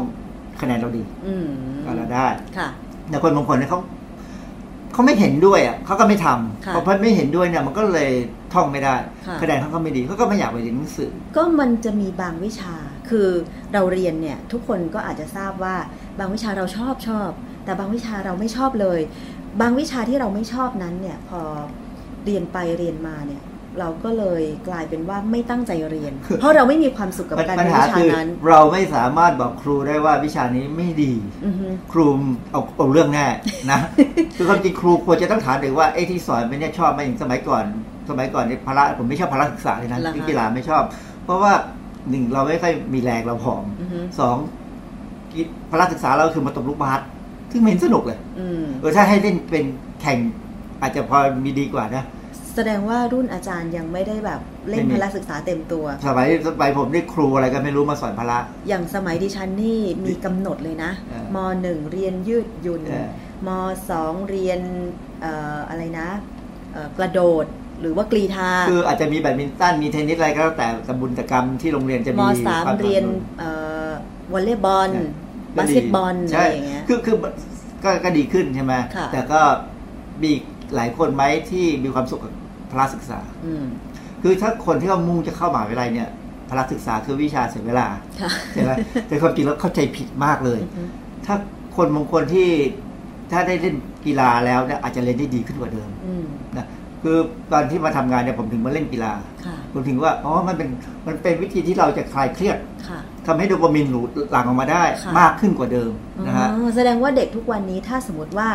[0.61, 1.46] คะแนนเราดีอืม
[1.85, 2.26] ก็เราได้
[2.58, 2.68] ค่ะ
[3.11, 3.80] แต่คนบางคนเนี่ยเขา
[4.92, 8.11] เขาไม่เห็นด้วยอะเขาก็ไม่ทำค่ะพอเพื่อนไม่เห็นด้วยเนี่ยมันก็เลย
[8.55, 8.94] ท่องไม่ได้
[9.26, 12.74] ค่ะ คะแนนเขาก็ไม่ดีเขาก็ไม่อยากไปเรียนหนังสือ ก็มันจะมีบางวิชา
[13.09, 13.28] คือ
[13.72, 15.76] เราเรียนเนี่ยทุกคนก็อาจจะทราบว่า
[16.18, 17.31] บางวิชาเราชอบชอบ
[17.64, 19.00] แต่บางวิชาเราไม่ชอบเลย
[19.61, 21.40] บางวิชาที่เราไม่ชอบนั้นเนี่ยพอ
[22.24, 23.42] เรียนไปเรียนมาเนี่ย
[23.80, 31.12] เราก็เลยกลายเป็นว่าไม่ตั้งใจเรียน เพราะเราไม่มีความสุขกับการปัญเรียนหาวิชาคือนั้น เราไม่สามารถบอกครูได้ว่าวิชานี้ไม่ดี
[31.44, 32.06] อือฮึครู
[32.52, 33.26] เอาเอาเรื่องแน่
[33.70, 33.78] นะ
[34.37, 37.64] คือความจริงครูควรจะต้องถามเด็กว่าไอ้ที่สอนไปเนี่ยชอบไหมอย่างสมัยก่อน
[38.11, 40.82] สมัยก่อนเนี่ยพละผมไม่ชอบพละศึกษาเลยนะเหรอคะกีฬาไม่ชอบ
[41.24, 41.52] เพราะว่า
[42.11, 44.37] หนึ่งเราไม่ค่อยมีแรงเราผอมอือฮึสอง
[45.32, 47.00] กีพละศึกษาเราคือมาตบลูกบาส
[47.52, 49.64] ซึ่งไม่เห็นสนุกเลยอืมเออถ้าให้เล่นเป็น
[50.00, 50.18] แข่ง
[50.80, 52.04] อาจจะพอมีดีกว่านะ
[52.54, 58.38] แสดงว่ารุ่นอาจารย์ยังไม่ได้แบบเล่นไม่มีพละศึกษาเต็มตัว สมัยสมัยผมได้ครูอะไรก็ไม่รู้มาสอนพละ
[58.68, 63.08] อย่างสมัยดิฉันนี่มีกำหนดเลยนะเออมหนึ่งเรียนยืดหยุ่นเออ
[63.46, 63.48] ม
[63.90, 64.60] สองเรียน
[65.20, 66.08] เอ่ออะไรนะ
[66.72, 67.46] เอ่อกระโดด
[67.80, 73.50] หรือว่ากรีธาคืออาจจะมีแบดมินตันมีเทนนิสอะไรก็แล้วแต่กับบุญกรรมที่โรงเรียนจะมมีสามควเรียนสำคัญเอ่
[73.86, 73.90] อ
[74.32, 75.04] วอลเลย์บอลใช่
[75.56, 77.16] บาสเกตบอลอะใช่ไรอย่างเงี้ยคือคือ
[77.84, 79.40] ก็ก็ดีขึ้นใช่ไหมค่ะแต่ก็
[80.22, 80.32] มี
[80.76, 82.32] หลายคนไหมที่มีความสุขกับ
[82.72, 83.64] พละศึกษาอืม
[84.22, 86.08] คือถ้าคนที่เขามุ่งจะเข้ามหาวิทยาลัยเนี่ย
[86.50, 87.87] พละศึกษาคือวิชาเสียเวลา
[88.20, 88.72] ค่ะใช่ไหม
[89.08, 90.82] แต่ความจริงแล้วเข้าใจผิดมากเลยอือฮึ
[91.26, 91.35] ถ้า
[91.76, 92.48] คนบางคนที่
[93.32, 96.66] ถ้าได้เล่นกีฬาแล้วเนี่ยอาจจะเรียนได้ดีขึ้นกว่าเดิมอืมนะ
[97.02, 97.16] คือ
[97.52, 99.12] ตอนที่มาทำงานเนี่ยผมถึงมาเล่นกีฬา
[99.46, 100.68] ค่ะผมถึงว่าอ๋อมันเป็น
[101.06, 102.58] มันเป็นวิธีที่เราจะคลายเครียด
[102.88, 105.92] ค่ะทำให้โดปามีนหลุดหลั่งออกมาได้ค่ะมากขึ้นกว่าเดิม
[106.26, 108.48] นะฮะอ๋อแสดงว่าเด็กทุกวันนี้ถ้าสมมติว่า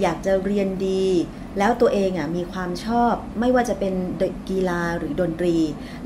[0.00, 1.02] อยากจะเรียนดี
[1.58, 3.94] แล้วตัวเองอะมีความชอบไม่ว่าจะเป็น
[4.50, 5.56] กีฬาหรือดนตรี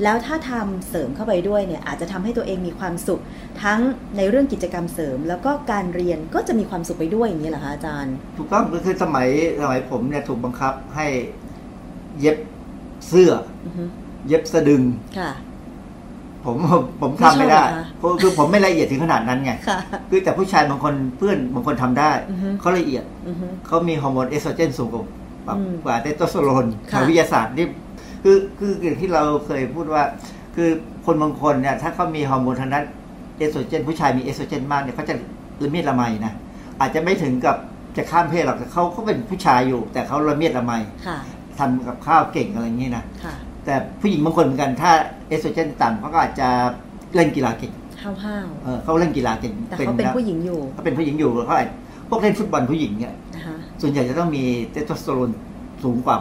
[0.03, 3.21] แล้วถ้าทำเสริมเข้าไปด้วยเนี่ยอาจจะทำให้ตัวเองมีความสุข
[3.63, 3.79] ทั้ง
[4.17, 9.27] ในเรื่องกิจกรรมเสริม แล้วก็การเรียนก็จะมีความสุขไปด้วยอย่างนี้เหรอคะอาจารย์ ถูกต้องก็คือสมัย
[9.61, 11.07] สมัยผมเนี่ยถูกบังคับให้
[12.19, 12.37] เย็บ
[13.07, 13.31] เสื้อ
[13.65, 13.83] อือฮึ
[14.27, 14.83] เย็บสะดึง
[15.19, 15.31] ค่ะ
[16.45, 19.79] ผมผมผมทำไม่ได้ไม่ชอบเหรอคะเพราะคือผมไม่ละเอียดถึงขนาดนั้นไงค่ะ
[20.09, 25.03] คือแต่ผู้ชายบางคนเพื่อนบางคนทำได้อือฮึเขาละเอียดอือฮึเขามีฮอร์โมนเอสโตรเจนสูงกว่า
[25.47, 27.67] แบบอืมกว่าเตสโทสเตอโรนค่ะทางวิทยาศาสตร์นี่
[28.23, 30.03] คือคืออย่างที่เราเคยพูดว่า
[30.55, 30.69] คือ
[31.05, 32.85] คนบางคนเนี่ยถ้าเขามีฮอร์โมนทางด้าน
[33.37, 35.15] เอสโตรเจน ผู้ชายมีเอสโตรเจนมากเนี่ยเขาจะ
[35.63, 36.33] ละเมียดละไมนะ
[36.79, 37.55] อาจจะไม่ถึงกับ
[37.97, 40.73] จะข้ามเพศหรอกแต่เขาเขาเป็นผู้ชายอยู่ แต่เขาละเมียดละไม
[41.07, 41.17] ค่ะ
[41.59, 43.33] ทำกับข้าวเก่งอะไรอย่างนี้นะค่ะ
[43.65, 44.91] แต่ผู้หญิงบางคนเหมือนกันถ้า
[45.27, 46.47] เอสโตรเจนต่ำเขาก็อาจจะ
[47.15, 51.69] เล่นกีฬาเก่งห้าวห้าวเออเขาเล่นกีฬาเก่งๆแต่เขาเป็นผู้หญิงอยู่เขาเป็นผู้หญิงอยู่เขาอาจ
[52.09, 55.31] พวกเล่นฟุตบอลผู้หญิงเนี่ยนะคะ ส่วนใหญ่จะต้องมีเตสโทสเตอโรน
[55.83, 56.17] สูงกว่า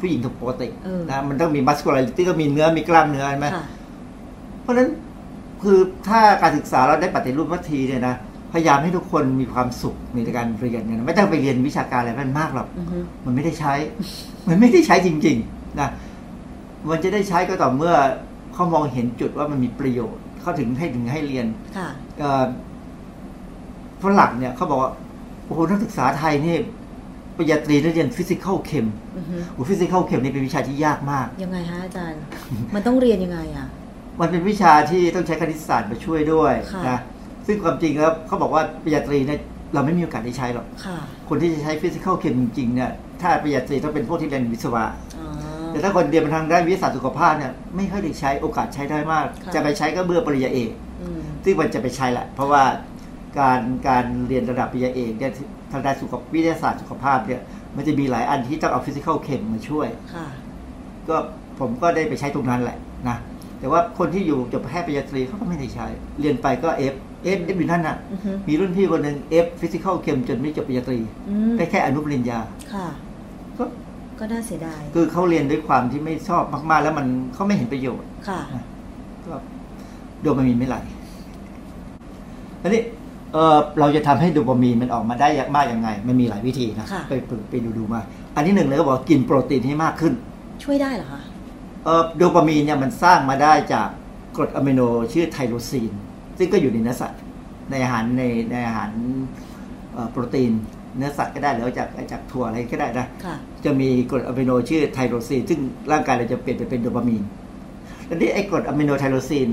[0.00, 3.64] ผู้หญิงปกติเออนะมันต้องมี muscularity ต้องมีเนื้อมีกล้ามเนื้อใช่ไหมค่ะ
[4.62, 4.88] เพราะฉะนั้น
[5.62, 8.14] คือถ้าการศึกษาเราได้ปฏิรูปสักทีเนี่ยนะ
[8.52, 13.74] พยายามให้ทุกคนมีความสุขในการเรียนเนี่ยนะไม่ต้องไปเรียนวิชาการอะไรมันมากหรอกอือฮึมันไม่ได้ใช้
[14.48, 15.88] มันไม่ได้ใช้จริงๆนะ
[16.88, 17.94] มันจะได้ใช้ก็ต่อเมื่อ
[18.54, 22.44] เขามองเห็นจุดว่ามันมีประโยชน์เขาถึงให้ถึงให้เรียนค่ะเอ่อ
[24.02, 24.90] ฝรั่งเนี่ยเขาบอกว่า
[25.46, 26.56] โอ้โหนักศึกษาไทยนี่
[27.36, 28.86] ปริญญาตรีได้เรียน physical chem
[29.16, 32.20] อือฮึโอ้ physical chem นี่เป็นวิชาที่ยากมาก ยังไงฮะอาจารย์
[32.74, 33.66] มันต้องเรียนยังไงอะ
[34.20, 36.98] มันเป็นวิชาที่ต้องใช้คณิตศาสตร์มาช่วยด้วยค่ะนะ
[37.46, 39.40] ซึ่งความจริงแล้วเขาบอกว่าปริญญาตรีเนี่ย
[39.74, 42.90] เราไม่มีโอกาสได้ใช้หรอกค่ะคนที่จะใช้ physical chem จริงๆเนี่ย
[43.22, 44.84] ถ้าปริญญาตรีต้องเป็นพวกที่เรียนวิศวะ
[45.18, 45.26] อ๋อ
[45.70, 50.70] แต่ถ้าคนเรียนมาทางด้านวิทยาศาสตร์สุขภาพเนี่ยไม่ค่อยได้ใช้โอกาสใช้ได้มากค่ะจะไปใช้ก็เมื่อปริญญาเอก
[51.02, 52.62] อืมซึ่งมันจะไปใช้แหละเพราะว่า
[53.40, 55.32] การการเรียนระดับปริญญาเอกเนี่ย
[55.72, 57.40] ทางด้านสุขวิทยาศาสตร์สุขภาพเนี่ย
[57.76, 60.26] มันจะมีหลายอันที่ต้องเอา physical chem มาช่วยค่ะ
[61.08, 61.16] ก็
[61.60, 63.16] ผมก็ได้ไปใช้ตรงนั้นแหละนะ
[63.60, 65.86] แต่ว่าคนที่อยู่จบแพทย์ปริญญาตรีเขาก็ไม่ได้ใช้
[66.20, 72.38] เรียนไปก็ F F F อยู่นั่นน่ะอือฮึมีรุ่นพี่คนหนึ่ง F physical chem จนไม่จบปริญญาตรีอืมได้แค่อนุปริญญา
[72.74, 72.86] ค่ะ
[73.58, 73.64] ก็
[74.18, 78.40] ก็น่าเสียดาย คือเขาเรียนด้วยความที่ไม่ชอบมาก ๆ แล้วมันเขาไม่เห็นประโยชน์ ค่ะ
[79.26, 79.34] ก็
[80.20, 80.76] โดปามีนไม่ไหล
[82.62, 82.82] อันนี้
[83.36, 88.00] เออเราจะทำให้โดปามีนมันออกมาได้มากยังไง มันมีหลายวิธีนะค่ะไปไปไปดูดูมา
[88.34, 90.12] อันที่หนึ่งเลยก็บอกว่ากินโปรตีนให้มากขึ้น
[90.64, 91.20] ช่วยได้เหรอคะ
[91.84, 93.88] เออโดปามีนเนี่ยมันสร้างมาได้จาก
[94.36, 94.80] กรดอะมิโน
[95.12, 95.92] ชื่อไทโรซีน
[96.38, 97.20] ซึ่งก็อยู่ในเนื้อสัตว์
[97.70, 98.90] ในอาหารในในอาหาร
[99.92, 100.52] เอ่อโปรตีน
[100.96, 105.60] เนื้อสัตว์ก็ได้หรือจากจากถั่วอะไรก็ได้นะค่ะจะมีกรดอะมิโนชื่อไทโรซีน ซึ่ง
[105.92, 107.22] ร่างกายเราจะเปลี่ยนไปเป็นโดปามีน
[108.08, 109.48] ทีนี้ไอ้กรดอะมิโนไทโรซีน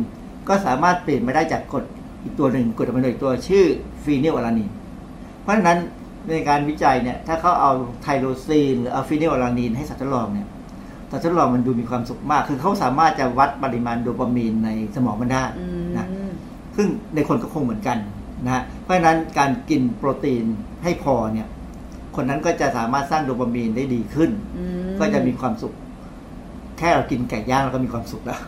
[0.47, 1.85] ก็สามารถเปลี่ยนมาได้จากกรด
[2.23, 3.65] อีกตัวหนึ่งกรดอะมิโนอีกตัวชื่อ
[4.03, 4.69] ฟีนิลอะลานิน
[5.41, 5.79] เพราะฉะนั้น
[6.29, 10.47] ในการวิจัยเนี่ยถ้าเขาเอาไทโรซีนหรือเอาฟีนิลอะลานินให้สัตว์ทดลองเนี่ย
[11.11, 16.07] สัตว์ทดลองมันดูมีความสุขมาก คือเขาสามารถจะวัดปริมาณโดปามีนในสมองมันได้อืมนะ
[16.75, 17.97] ซึ่งในคนก็คงเหมือนกัน
[18.45, 20.45] นะฮะเพราะฉะนั้นการกินโปรตีน
[20.83, 21.47] ให้พอเนี่ย
[22.15, 25.73] คนนั้นก็จะสามารถสร้างโดปามีนได้ดีขึ้นอืมก็จะมีความสุข
[26.77, 28.39] แค่เรากินไก่ย่างเราก็มีความสุขแล้ว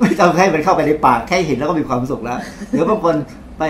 [0.00, 2.38] ไม่ต้องให้มันเข้าไปในปากแค่เห็นแล้วก็มีความสุขแล้ว
[2.70, 3.14] หรือบางคน
[3.58, 3.64] ไป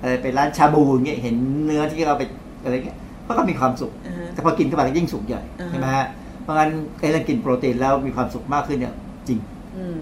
[0.00, 1.34] อะไรไปร้านชาบูอย่างเงี้ยเห็น
[1.64, 2.22] เนื้อที่เราไป
[2.64, 6.06] อะไรเงี้ยเขาก็มีความสุขอ่าฮะแต่พอกินเข้าไปก็ยิ่งสุขใหญ่อ่าฮะใช่ไหมฮะ
[6.42, 8.94] เพเพราะงั้นไอ้เรื่องกินโปรตีนแล้วมีความสุขมากขึ้นเนี่ย
[9.28, 9.38] จริง
[9.76, 10.00] อืม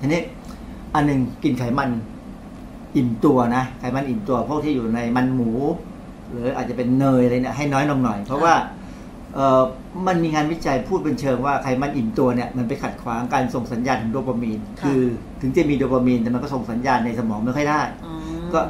[0.00, 0.20] ทีนี้
[0.94, 1.90] อันหนึ่งกินไขมัน
[2.96, 5.50] อิ่มตัวนะไขมันอิ่มตัวพวกที่อยู่ในมันหมู
[6.30, 8.77] หรืออาจจะเป็นเนยอะไรเนี่ยให้น้อยลงหน่อย เพราะว่าเออ
[10.06, 15.02] มันมีงานวิจัยพูดเป็นเชิงว่าไขมันอิ่มตัวเนี่ยมันไปขัดขวางการส่งสัญญาณของโดปามีนค่ะคือ
[15.40, 18.14] ถึงจะมีโดปามีนแต่มันก็ส่งสัญญาณในสมองไม่ค่อยได้อ๋อ
[18.54, 18.60] ก็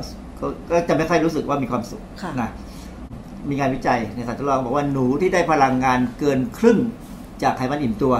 [0.40, 2.50] ก็ก็จะไม่ค่อยรู้สึกว่ามีความสุขค่ะนะ
[3.48, 6.78] มีงานวิจัยในสัตว์ทดลองบอกว่าหนูที่ได้พลังงานเกินครึ่ง
[7.42, 8.14] จากไขมันอิ่มตัว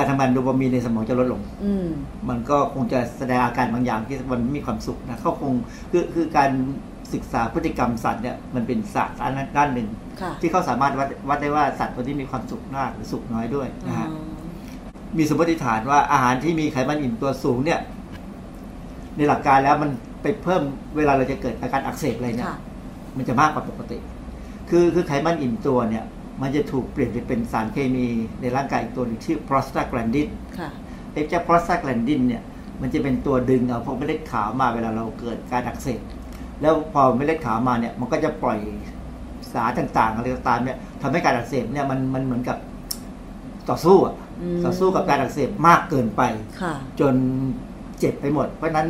[0.00, 1.88] การทำงานโดปามีนในสมองจะลดลง อืม
[2.28, 5.52] มันก็คงจะแสดงอาการบางอย่างที่มันไม่มีความสุขนะเขาคง
[5.90, 6.50] คือคือการ
[7.12, 9.88] ศึกษาพฤติกรรมสัตว์เนี่ยมันเป็นศาสตร์ด้านด้านหนึ่ง
[10.20, 14.40] ค่ะที่เขาสามารถวัดวัดได้ว่าสัตว์ตัวนี้มีความสุขมากหรือสุขน้อยด้วยนะฮะอ๋อ
[15.18, 17.80] มีสมมติฐานว่าอาหารที่มีไขมันอิ่มตัวสูงเนี่ย
[19.16, 19.90] ในหลักการแล้วมัน
[20.22, 20.62] ไปเพิ่ม
[20.96, 22.58] เวลาเราจะเกิดอาการอักเสบอะไรเนี่ย ค่ะ
[23.16, 23.98] มันจะมากกว่าปกติ
[24.70, 26.04] คือคือไขมันอิ่มตัวเนี่ย
[26.40, 28.06] มันจะถูกเปลี่ยนไปเป็นสารเคมี
[28.40, 30.70] ในร่างกายอีกตัวหนึงชื่อ prostaglandin ค่ะ
[31.12, 32.42] ไอ้เจ้า prostaglandin เนี่ย
[32.80, 36.00] มันจะเป็นตัวดึงเอาพวกเม็ดเลือดขาวมาเวลาเราเกิดการอักเสบ
[36.60, 38.58] แล้วพอเม็ดเลือดขาวมาเนี่ยมันก็จะปล่อย
[39.52, 42.56] สารต่างๆอะไรต่างๆเนี่ยทำให้การอักเสบเนี่ยมันมันเหมือนกับ
[43.68, 46.22] ต่อสู้อะอืมต่อสู้กับการอักเสบมากเกินไป
[46.60, 47.14] ค่ะจน
[47.98, 48.86] เจ็บไปหมด เพราะฉะนั้น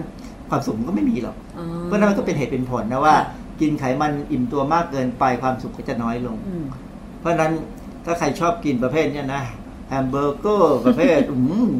[0.50, 3.24] ความสุขมันก็ไม่มีหรอกอ๋อเพราะฉะนั้นมันก็เป็นเหตุเป็นผลนะว่าค่ะ
[3.60, 6.64] กินไขมันอิ่มตัวมากเกินไปความสุขก็จะน้อยลงอืม
[7.20, 7.52] เพราะฉะนั้น
[8.04, 9.42] ถ้าใครชอบกินประเภทเนี้ยนะ
[9.88, 11.36] แฮมเบอร์เกอร์ประเภทอื
[11.68, 11.70] ม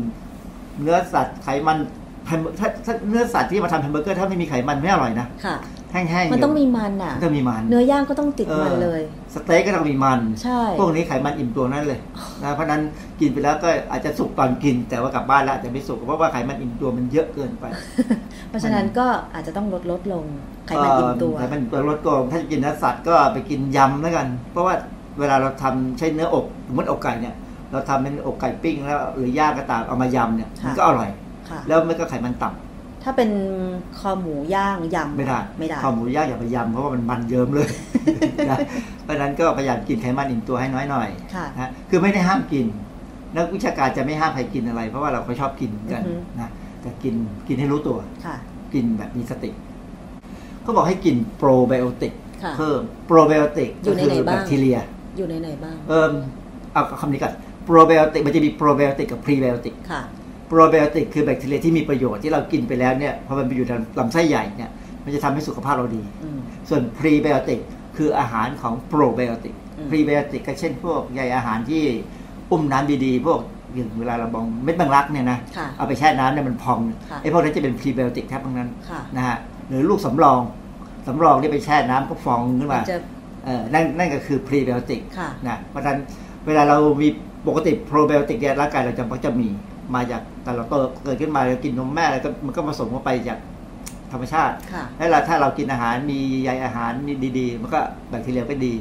[0.83, 1.79] เนื้อสัตว์ไขมัน
[2.27, 5.57] แฮมเบอร์ถ้าถ้าเนื้อสัตว์ที่มาทำแฮมเบอร์เกอร์ถ้าไม่มีไขมันไม่อร่อยนะค่ะ
[5.93, 9.03] แห้งๆมันต้องมีเดี๋มียวมันอะมันต้องมีมัน เนื้อย่างก็ต้องติดมันออเลย
[9.35, 11.99] สเต็กก็ต้องมีมัน ใช่ พวกนี้ไขมันอิ่มตัวนั่นเลย
[12.43, 12.83] นะเพราะฉะนั้น
[13.21, 17.65] กินไปแล้วก็อาจจะสุกตอนกิน แต่ว่ากลับบ้านแล้วอาจจะไม่สุกเพราะว่าไขมันอิ่มตัวมันเยอะเกินไป
[18.49, 20.25] เพราะฉะนั้นก็อาจจะต้องลดลดลง
[20.67, 24.75] ไขมันอิ่มตัวไขมันอิ่มตัวลดก็ถ้าจะกินเนื้อสัตว์ก็ไปกินยำแล้วกัน เพราะว่า
[25.19, 27.35] เวลาเราทำใช้เนื้ออกสมมติอกไก่เนี่ย
[27.73, 31.11] เราทำเป็นอกไก่ปิ้งแล้วหรือย่างก็ตามเอามายำเนี่ยค่ะมันก็อร่อย
[31.51, 33.31] ค่ะแล้วมันก็ไขมันต่ำถ้าเป็น
[33.99, 37.69] คอหมูย่างยำไม่ได้ไม่ได้ข้าวหหมูย่างอย่าไปยำเพราะว่ามันมันเยิ้มเลย
[38.51, 38.59] นะ
[39.05, 42.67] เพราะฉะนั้นก็พยายามกินไขมันอิ่มตัวให้น้อยหน่อยค่ะนะคือไม่ได้ห้ามกิน
[43.37, 46.51] นักวิชาการจะไม่ห้ามใครกินอะไร เพราะว่าเราก็ชอบกินกันอือฮึนะ
[46.83, 47.15] แต่กิน
[47.49, 48.37] กินให้รู้ตัวค่ะ
[48.75, 49.51] กินแบบมีสติ
[50.63, 54.79] เขาบอกให้กินโปรไบโอติกค่ะเพิ่มโปรไบโอติกอยู่ก็ในไหนบ้างแบคทีเรีย
[55.17, 56.13] อยู่ในไหนบ้าง เอิม
[56.73, 60.03] เอาคำนี้ก่อนโปรไบโอติกมันจะมีโปรไบโอติกกับพรีไบโอติกค่ะ
[60.49, 64.71] โปรไบโอติกคือแบคทีเรียที่มีประโยชน์ที่เรากินไปแล้วเนี่ยพอมันไปอยู่ในลำไส้ใหญ่เนี่ย
[65.05, 67.61] มันจะทำให้สุขภาพเราดีอืมส่วนพรีไบโอติก
[67.97, 71.83] คืออาหารของโปรไบโอติกอืมพรีไบโอติกก็เช่นพวกใยอาหารที่
[72.51, 73.41] อุ้มน้ำดีๆ พวก
[73.75, 76.79] อย่างเวลาเรามองเม็ดแมงลักเนี่ยนะค่ะเอาไปแช่น้ำเนี่ยมันพอง
[77.11, 79.37] ค่ะไอ้พวกนั้นจะเป็นพรีไบโอติกแทบทั้งนั้นค่ะนะฮะ
[79.69, 80.41] หรือลูกสำรอง
[81.07, 82.83] สำรองที่ไปแช่น้ำก็พองขึ้นมั
[83.43, 85.99] นจะเออนั่นนั่นก็คือพรีไบโอติกค่ะนะเพราะฉะนั้น
[86.47, 87.09] เวลาเรามี
[87.47, 89.49] ปกติโปรไบโอติกเนี่ยร่างกายเราจะมักจะมี
[89.95, 93.39] มาจากแต่เราเติบเกิดขึ้นมาเรากินนมแม่แล้วก็มันก็ผสมเข้าไปจาก
[94.13, 98.75] ธรรมชาติค่ะแล้วเราถ้าเรากินอาหารมีใยอาหารนี่ดีๆ มันก็แบคทีเรียก็ดี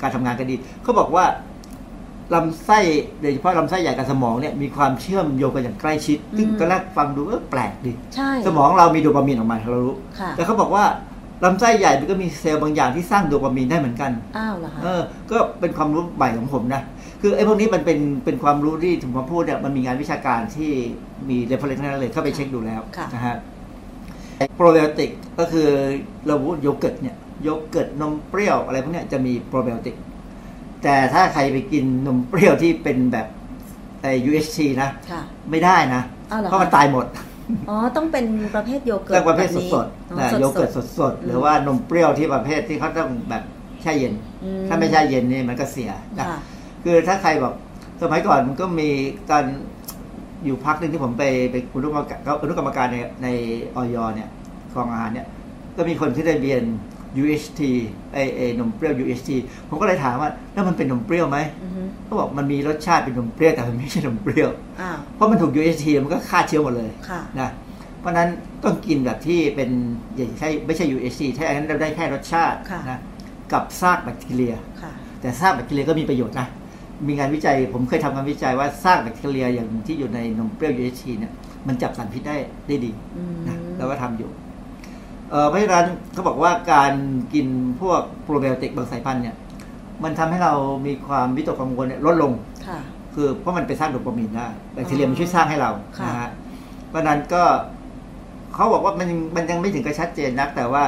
[0.00, 1.24] การทำงานก็ดี เขาบอกว่า
[2.34, 2.78] ลำไส้
[3.20, 10.84] โดยเฉพาะลำไส้ใหญ่กับสมองเนี่ยมีความเชื่อมโยงกันอย่างใกล้ชิดซึ่งอืมตอนแรกฟังดูเออแปลกดีใช่สมองเรามีโดปามีนออกมาเรารู้ค่ะแต่เขาบอกว่า
[11.44, 15.00] ลำไส้ใหญ่มันก็มีเซลล์บางอย่างที่สร้างโดปามีนได้เหมือนกันอ้าวเหรอคะเออ
[15.30, 16.82] ก็เป็นความรู้ใหม่ของผมนะ
[17.20, 20.70] คือไอ้พวกนี้มันเป็นเป็นความรู้ที่ถึงผมพูดเนี่ยมันมีงานวิชาการที่
[21.28, 23.36] มี reference ทั้งนั้นเลยเข้าไปเช็คดูแล้วค่ะนะฮะ
[24.56, 25.68] โปรไบโอติกก็คือ
[26.26, 29.96] เราพูดโยเกิร์ตเนี่ยโยเกิร์ตนมเปรี้ยวอะไรพวกเนี้ยจะมีโปรไบโอติก
[30.82, 33.26] แต่ถ้าใครไปกินนมเปรี้ยวที่เป็นแบบ
[34.02, 37.06] ไอ้ UHT นะค่ะไม่ได้นะอ้าวเหรอเพราะมันตายหมดค่ะ
[37.68, 43.42] อ๋อ ต้องเป็นประเภทโยเกิร์เรื่องประเภทแบบนี้สดอ๋อๆนะสดๆโยเกิร์ตสดๆ หรือว่านมเปรี้ยวที่ประเภทที่เขาต้องแบบ
[43.82, 46.38] แช่เย็นอืถ้าไม่แช่เย็นนี่มันก็เสียนะค่ะ
[46.84, 47.54] คือถ้าใครบอก
[48.02, 48.88] สมัยก่อนมันก็มี
[49.30, 49.44] ตอน
[50.44, 53.28] อยู่พักหนึ่งที่ผมไปไปอนุกรรมการอนุกรรมการในใน
[53.76, 54.28] ออยเนี่ย
[54.74, 55.26] กองอาหารเนี่ย
[55.76, 56.62] ก็มีคนที่ได้เรียน
[57.20, 57.60] UHT
[58.12, 59.30] ไอไอนมเปรี้ยว UHT
[59.68, 67.50] ผมก็เลยถามว่าแล้วมันเป็นนมเปรี้ยวไหมอือฮึเขาบอกมันมีรสชาติเป็นนมเปรี้ยวแต่มันไม่ใช่นมเปรี้ยวอ้าวเพราะมันถูก UHT มันก็ฆ่าเชื้อหมดเลยค่ะนะ
[68.00, 68.28] เพราะฉะนั้น
[68.64, 69.70] ต้องกินแบบที่เป็น
[70.16, 73.00] อย่างใช่ไม่ใช่ UHT ถ้าอย่างนั้นเราได้แค่รสชาติค่ะนะ
[73.52, 76.46] กับซากแบคทีเรียค่ะแต่ซากแบคทีเรียก็มีประโยชน์นะ
[77.06, 81.32] มีงานวิจัยผมเคยทำงานวิจัยว่าซากแบคทีเรียอย่างที่อยู่ในนมเปรี้ยว UHT เนี่ย
[81.68, 82.36] มันจับสารพิษได้
[82.68, 84.30] ได้ดีอืมนะเราก็ทำอยู่
[85.32, 86.92] เอ่อเพราะฉะนั้นเขาบอกว่าการ
[87.34, 87.46] กิน
[87.80, 89.36] พวกโปรไบโอติกบางสายพันธุ์เนี่ย
[90.04, 90.52] มันทำให้เรา
[90.86, 92.32] มีความวิตกกังวลเนี่ยลดลง
[92.66, 92.78] ค่ะ
[93.14, 96.30] คือเพราะมันไปสร้างโดปามีนได้แบคทีเรียมันช่วยสร้างให้เราค่ะนะฮะ
[96.88, 97.42] เพราะฉะนั้นก็
[98.54, 100.82] เขาบอกว่ามันมันยังไม่ถึงกับชัดเจนนัก แต่ว่า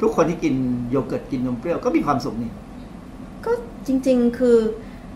[0.00, 0.54] ทุกคนที่กิน
[0.90, 2.52] โยเกิร์ตกินนมเปรี้ยวก็มีความสุขนี่
[3.44, 3.52] ก็
[3.86, 4.58] จริง ๆ คือ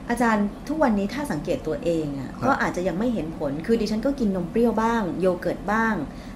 [0.09, 5.95] อาจารย์ทุกวันนี้ถ้าสังเกตตัวเองอะ่ะครับก็อาจจะยังไม่เห็นผลคือดิฉันก็กินนมเปรี้ยวบ้าง โยเกิร์ตบ้าง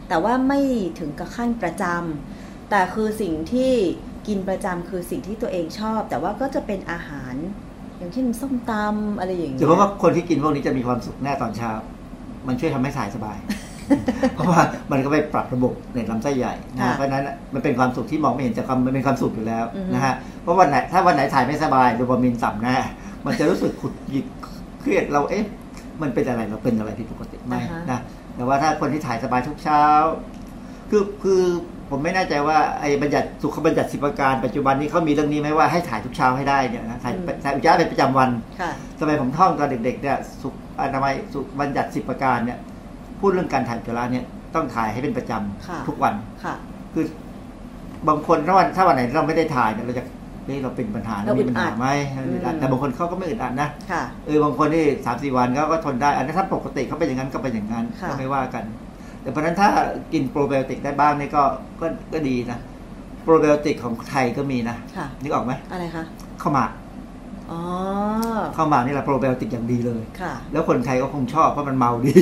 [0.09, 0.61] แต่ว่าไม่
[0.98, 3.72] ถึงกับขั้นประจำแต่คือสิ่งที่
[4.28, 7.34] กินประจำคือสิ่งที่ตัวเองชอบ แต่ว่าก็จะเป็นอาหาร
[7.98, 11.70] อย่างเช่นส้มตำอะไรอย่างเงี้จะยเพราะว่าคนที่กินพวกนี้จะมีความสุขแน่ตอนเช้า
[12.46, 13.38] มันช่วยทำให้ถ่ายสบาย
[14.34, 14.61] เพราะว่า
[14.92, 17.24] มันก็ไปปรับระบบในลำไส้ใหญ่นะเพราะฉะนั้น
[17.55, 22.76] มันเป็นความสุขที่มองไม่เห็นแต่ความมันเป็นความสุขอยู่แล้วนะฮะเพราะวันไหนถ้าวันไหนถ่ายไม่สบายโดปามีนต่ำแน่
[23.26, 24.26] มันจะรู้สึกขุดหยิก
[24.80, 25.44] เครียดเราเอ๊ะ
[26.02, 27.55] มันเป็นอะไรเราเป็นอะไรผิดปกติไหม
[27.90, 28.00] นะ
[28.37, 29.85] แต่ว่าถ้าคนที่ถ่ายสบายทุกเช้า
[30.91, 31.43] คือคือ
[31.91, 37.14] ผมไม่แน่ใจว่าไอ้บัญญัติสุขบัญญัติสิบประการปัจจุบันนี้เขามีเรื่องนี้ไหมว่าให้ถ่ายทุกเช้าให้ได้เนี่ยนะถ่าย
[37.45, 38.30] ถ่ายอุจจาระเป็นประจำวัน
[38.61, 38.70] ค่ะ
[39.01, 42.59] สมัยผมท่องตอนเด็กๆเนี่ยสุขอนามัยสุขบัญญัติสิบประการเนี่ย
[43.20, 44.24] พูดเรื่องการถ่ายอุจจาระเนี่ย
[44.55, 46.14] ต้องถ่ายให้เป็นประจำค่ะทุกวัน
[46.45, 46.55] ค่ะ
[46.95, 47.05] คือ
[48.09, 50.05] บางคนถ้าวันถ้าวันไหนเราไม่ได้ถ่ายเนี่ยเราจะ
[50.49, 58.64] นี่เราเป็นปัญหาเรามีปัญหาอึดอัดไหมเราอึดอัดอืมแต่บางคนเขาก็ไม่อึดอัดนะค่ะเออบางคนนี่สามสี่วันเขาก็ทนได้ อันนั้นถ้าปกติเขาเป็นอย่างนั้นก็เป็นอย่างนั้นค่ะก็ไม่ว่ากัน
[59.22, 59.68] แต่เพราะฉะนั้นถ้า
[60.12, 61.42] กินโปรไบโอติกได้บ้างนี่ก็
[61.80, 62.59] ก็ก็ดีนะ
[63.22, 66.05] โปรไบโอติกของไทยก็มีนะค่ะนึกออกไหมอะไรคะ
[66.42, 66.70] ข้าวหมาก
[67.51, 67.61] อ๋อ
[68.57, 72.14] ข้าวหมากนี่แหละโปรไบโอติกอย่างดีเลยค่ะแล้วคนไทยก็คงชอบเพราะมันเมาดี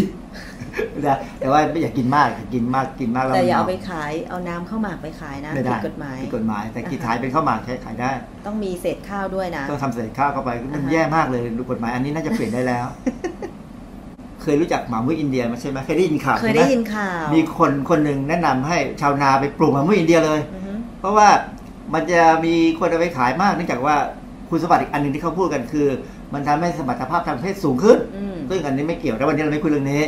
[1.07, 8.11] นะแต่ว่าไม่อยากกินมากอย่ากินมากกินมากแล้วแต่อย่าเอามันไปเขายเอาน้ำเข้าวหมากไปขายนะไม่ผิได้ดกฎหมายผิดกฎหมาย แต่กินอ่าฮะขายเป็นข้าวหมากใช้ขายได้
[8.47, 12.87] ต้องมีเศษข้าวด้วยนะต้องทำเศษข้าวเข้าไปมันอ่าฮะแย่มากเลยดูกฎหมายอันนี้น่าจะเปลี่ยนได้แล้ว
[14.43, 21.29] เคยรู้จักหมามุ้ยอินเดียไหมใช่ไหมเคยได้ยินข่าวเคยใช่หมได้ยินข่าวมีคนคนหนึ่งแนะนำให้ชาวนาไปปลูกหมามุ้ยอินเดียเลยอือฮึเพราะว่า
[21.95, 23.97] มันจะมีคนเอาไปขายมากเนื่องจากว่า
[24.51, 25.89] คุณสมบัติอีกอันหนึ่งที่เขาพูดกันคือ
[26.35, 30.03] มันทำให้สมรรถภาพทางเพศสูงขึ้นอืมซึ่งอันนี้ไม่เกี่ยวแต่วันนี้เราไม่คุยเรื่องนี้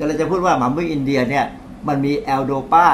[0.00, 1.46] ค่ะแต่เราจะพูดว่าหมามุ้ยอินเดียเนี่ย
[1.88, 2.86] มันมีแอลโดปา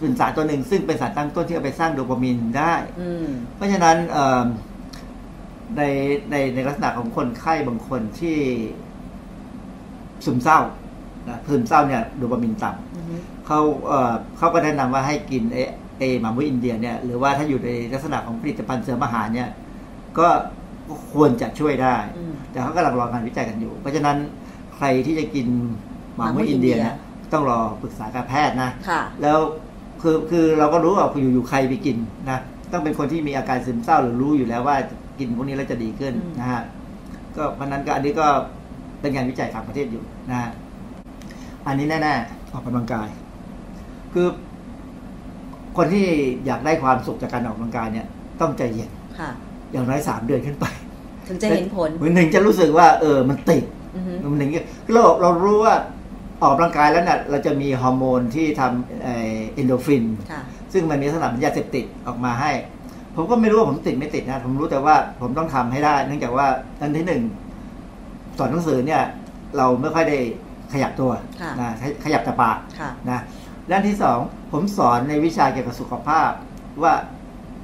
[0.00, 4.46] เป็นสารตัวหนึ่ง ซึ่งเป็นสารตั้งต้นที่เอาไปสร้างโดปามีนได้อืมเพราะฉะนั้นเอิ่ม
[5.76, 5.82] ใน
[6.30, 8.38] ในในลักษณะของคนไข้บางคนที่
[10.24, 10.58] ซึมเศร้า
[11.28, 15.58] นะซึมเศร้าเนี่ยโดปามีนต่ำอือฮึเขาเอ่อเขาก็แนะนำว่าให้กินเอ
[15.98, 19.50] เอหมามุ้ยอินเดียเนี่ยหรือว่าถ้าอยู่ในลักษณะของผลิตภัณฑ์เสริมอาหารเนี่ย
[20.18, 20.28] ก็
[21.12, 24.16] ควรจะช่วยได้อืมแต่เขากำลังรองานวิจัยกันอยู่ เพราะฉะนั้น
[24.76, 25.48] ใครที่จะกิน
[26.16, 26.94] หมามุ้ยหมามุ้ยอิอินนเดีเดียยเนี่ย
[27.32, 29.38] ต้องรอปรึกษาการแพทย์นะค่ะ แล้ว
[30.02, 31.96] คือคือเราก็รู้ว่าอยู่อยู่ใครไปกิน
[32.28, 32.40] นะ
[32.72, 34.76] ต้องเป็นคนที่มีอาการซึมเศร้าหรือรู้อยู่แล้วว่า
[35.18, 36.62] กินพวกนี้แล้วจะดีขึ้นอืมนะฮะ
[37.36, 38.26] ก็เพราะฉะนั้นก็อันนี้ก็
[39.00, 40.50] เป็นงานวิจัยต่างประเทศอยู่นะฮะ
[41.66, 43.08] อันนี้แน่ๆออกกำลังกาย
[44.12, 44.26] คือ
[45.76, 46.06] คนที่
[46.46, 48.06] อยากได้ความสุขจากการออกกำลังกายเนี่ย
[48.40, 49.30] ต้องใจเย็นค่ะ
[49.72, 50.64] อย่างน้อยสามเดือนขึ้นไป
[51.28, 53.64] ถึงจะเห็นผลมันถึงจะรู้สึกว่า เออมันติด
[53.96, 54.50] อือฮึมันถึง
[54.84, 55.74] คือเราเรารู้ว่า
[56.42, 60.40] ออกกำลังกายแล้วเนี่ยเราจะมีฮอร์โมนที่ทำเอ็นโดฟิน ค่ะ
[60.72, 62.52] ซึ่งมันมีลักษณะเป็นยาเสพติดออกมาให้
[63.14, 66.46] ผมก็ไม่รู้ว่าผมติดไม่ติดนะ ผมรู้แต่ว่าผมต้องทำให้ได้ เนื่องจากว่า
[66.80, 67.22] อันที่หนึ่ง
[68.38, 69.02] สอนหนังสือเนี่ย
[69.56, 70.18] เราไม่ค่อยได้
[70.72, 71.10] ขยับตัว
[71.40, 73.20] ค่ะ นะขยขยับแต่ปากค่ะ นะ
[73.70, 74.18] ด้านที่สอง
[74.52, 76.30] ผมสอนในวิชาเกี่ยวกับสุขภาพ
[76.82, 76.92] ว่า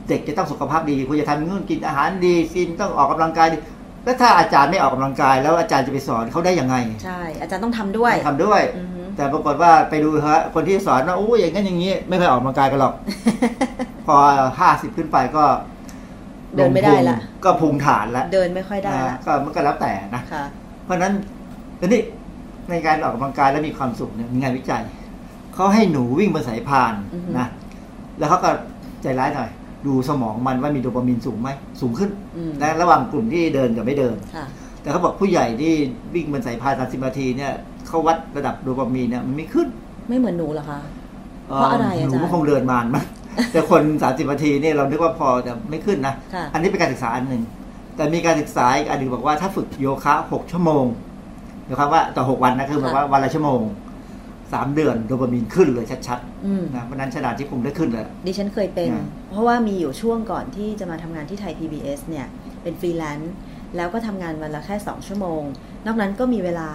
[0.09, 3.57] เด็กจะต้องสุขภาพดีคุณจะทำนู่นกินอาหารดีกินต้องออกกำลังกายดี
[4.05, 12.95] แล้วถ้าอาจารย์ไม่ออกกำลังกาย แล้วอาจารย์จะไปสอนเขาได้ยังไง ใช่ อาจารย์ต้องทำด้วยต้องทำด้วยอือฮึแต่ปรากฏว่าไปดูฮะคนที่สอนว่าโอ้ยอย่างนั้นอย่างนี้ ไม่เคยออกกำลังกายกันหรอก
[14.07, 14.17] พอ
[14.61, 15.45] ห้าสิบขึ้นไปก็
[16.57, 20.45] เดินไม่ได้ละพุงก็พุงฐานแล้วเดินไม่ค่อยได้นะละก็มันก็แล้วแต่นะค่ะ
[20.85, 21.13] เพราะฉะนั้น
[21.81, 22.03] ทีนี้
[22.71, 24.83] ในการออกกำลังกายแล้วมีความสุขเนี่ยมีงานวิจัย
[25.55, 27.47] เขาให้หนูวิ่งบนสายพานอือฮึนะ
[28.19, 28.51] แล้วเขาก็
[29.03, 29.51] ใจร้ายหน่อย
[29.87, 34.47] ดูสมองมันว่ามีโดปามีนสูงไหมสูงขึ้นอืมนะระหว่างกลุ่มที่เดินกับไม่เดินค่ะ
[34.81, 35.73] แต่เขาบอกผู้ใหญ่ที่
[36.15, 37.53] วิ่งบนสายพาน30นาทีเนี่ย
[37.89, 39.69] เขาวัดระดับโดปามีนเนี่ยมันไม่ขึ้น
[40.09, 40.81] ไม่เหมือนหนูเหรอคะ
[41.47, 43.05] เพราะอะไรอาจารย์หนูก็คงเดินมานมั้ง
[43.53, 47.43] แต่คน30นาทีเนี่ยเราคิดว่าพอแต่ไม่ขึ้นนะค่ะอันนี้เป็นการศึกษาอันหนึ่ง
[47.97, 50.85] แต่มีการศึกษาอีกอันหนึ่งบอกว่าถ้าฝึกโยคะหกชั่วโมง
[51.65, 53.61] หมายความว่าต่อหกวันนะคือหมายว่าวันละชั่วโมง
[54.53, 62.27] สามเดือนโดปามีนขึ้นเลยชัดอืมๆนะเพราะฉะนั้นชนะที่ผมได้ขึ้นเลยดิฉันเคยเป็นอ่าเพราะว่ามีอยู่ช่วงก่อนที่จะมาทำงานที่ไทย PBS เนี่ย
[62.63, 63.35] เป็นฟรีแลนซ์
[63.77, 65.43] แล้วก็ทำงานวันละแค่ 2 ชั่วโมง
[65.87, 66.69] นอกนั้นก็มีเวลา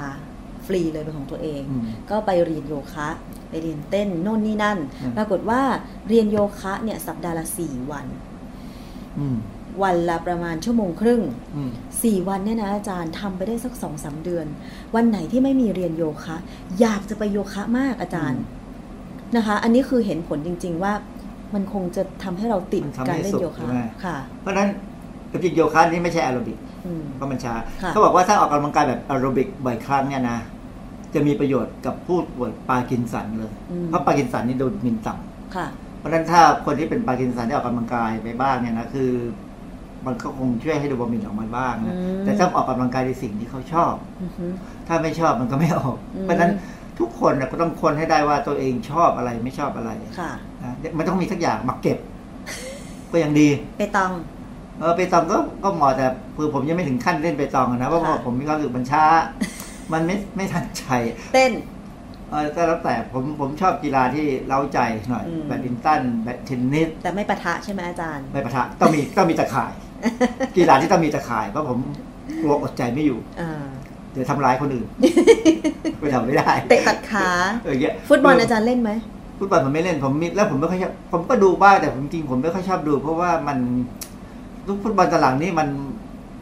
[0.68, 3.10] ฟรีเลยเป็นของตัวเองอืมก็ไปเรียนโยคะ
[3.50, 5.62] ไปเรียนเต้นโน่นนี่นั่นอืมปรากฏว่า
[6.08, 8.06] เรียนโยคะเนี่ยสัปดาห์ละ4วัน
[9.20, 9.38] อืม
[9.84, 11.22] วันละประมาณชั่วโมงครึ่ง
[11.56, 11.72] อืม
[12.04, 14.46] สี่วันเนี่ยนะอาจารย์ทำไปได้สักสองสามเดือน
[14.96, 16.38] วันไหนที่ไม่มีเรียนโยคะ
[16.80, 18.42] อยากจะไปโยคะมากอาจารย์
[19.36, 20.94] นะคะ อันนี้คือเห็นผลจริง ๆว่า
[21.54, 24.70] มันคงจะทำให้เราติดมันทำให้การเล่นสุขโยใช่คะไหมค่ะ เพราะฉะนั้น
[25.32, 27.54] จริงๆโยคะนี่ไม่ใช่แอโรบิกอืมเพราะมันช้า
[27.84, 30.40] ค่ะเขาบอกว่าถ้าออกกำลังกายแบบแอโรบิกบ่อยครั้งเนี่ยนะ
[31.14, 35.68] จะมีประโยชน์กับผู้ป่วยปาร์กินสันเลยอืมเพราะปาร์กินสันนี่โดปามีนต่ำค่ะ
[36.00, 39.12] เพราะฉะนั้นถ้าคนที่เป็นปาร์กินสันได้ออกกำลังกายไปบ้างเนี่ยนะคือ
[40.08, 44.46] มันก็คงช่วยให้โดปามีนออกมาบ้างนะอืมแต่ต้องออกกำลังกายในสิ่งที่เขาชอบอือฮึ
[44.88, 46.52] ถ้าไม่ชอบมันก็ไม่ออกอืมเพราะฉะนั้น
[47.00, 50.32] ทุกคนน่ะก็ต้องค้นให้ได้ว่าตัวเองชอบอะไรไม่ชอบอะไรค่ะ
[50.64, 51.98] นะมันต้องมีสักอย่างมาเก็บ
[53.12, 53.50] ก็ยังดี
[53.80, 54.12] ไปตอง
[54.80, 56.06] เออไปตองก็ก็เหมาะแต่
[56.36, 59.06] คือผมยังไม่ถึงขั้นเล่นไปตองอะนะเพราะว่าค่ะผมมีความรู้สึกมันช้า
[59.94, 60.84] มันไม่ไม่ทันใจ
[61.34, 61.52] เต้น
[62.32, 64.80] เออก็แล้วแต่ผมผมชอบกีฬาที่เล้าใจ
[65.10, 69.74] หน่อยอืมแบดมินตันแบดเทนนิสแต่ไม่ปะทะใช่ไหมอาจารย์ ไม่ปะทะต้องมีต้องมีตะข่าย
[70.58, 71.78] กีฬาที่ต้องมีตะข่ายเพราะผม
[72.42, 73.66] กลัวอดใจไม่อยู่อ่า
[74.14, 74.88] เดี๋ยวทำร้ายคนอื่น
[76.00, 77.30] ไปทำไม่ได้ เตะตัดขา
[77.64, 78.92] เออเงี้ยฟุตบอลอาจารย์เล่นไหม
[79.40, 83.58] ฟุตบอลผมไม่เล่นผมมีแล้วผมไม่ค่อยชอบผมก็ดูบ้างแต่ผมจริงๆผมไม่ค่อยชอบดู เพราะว่ามัน
[84.68, 85.68] ลูกฟุตบอลตะหลังนี่มัน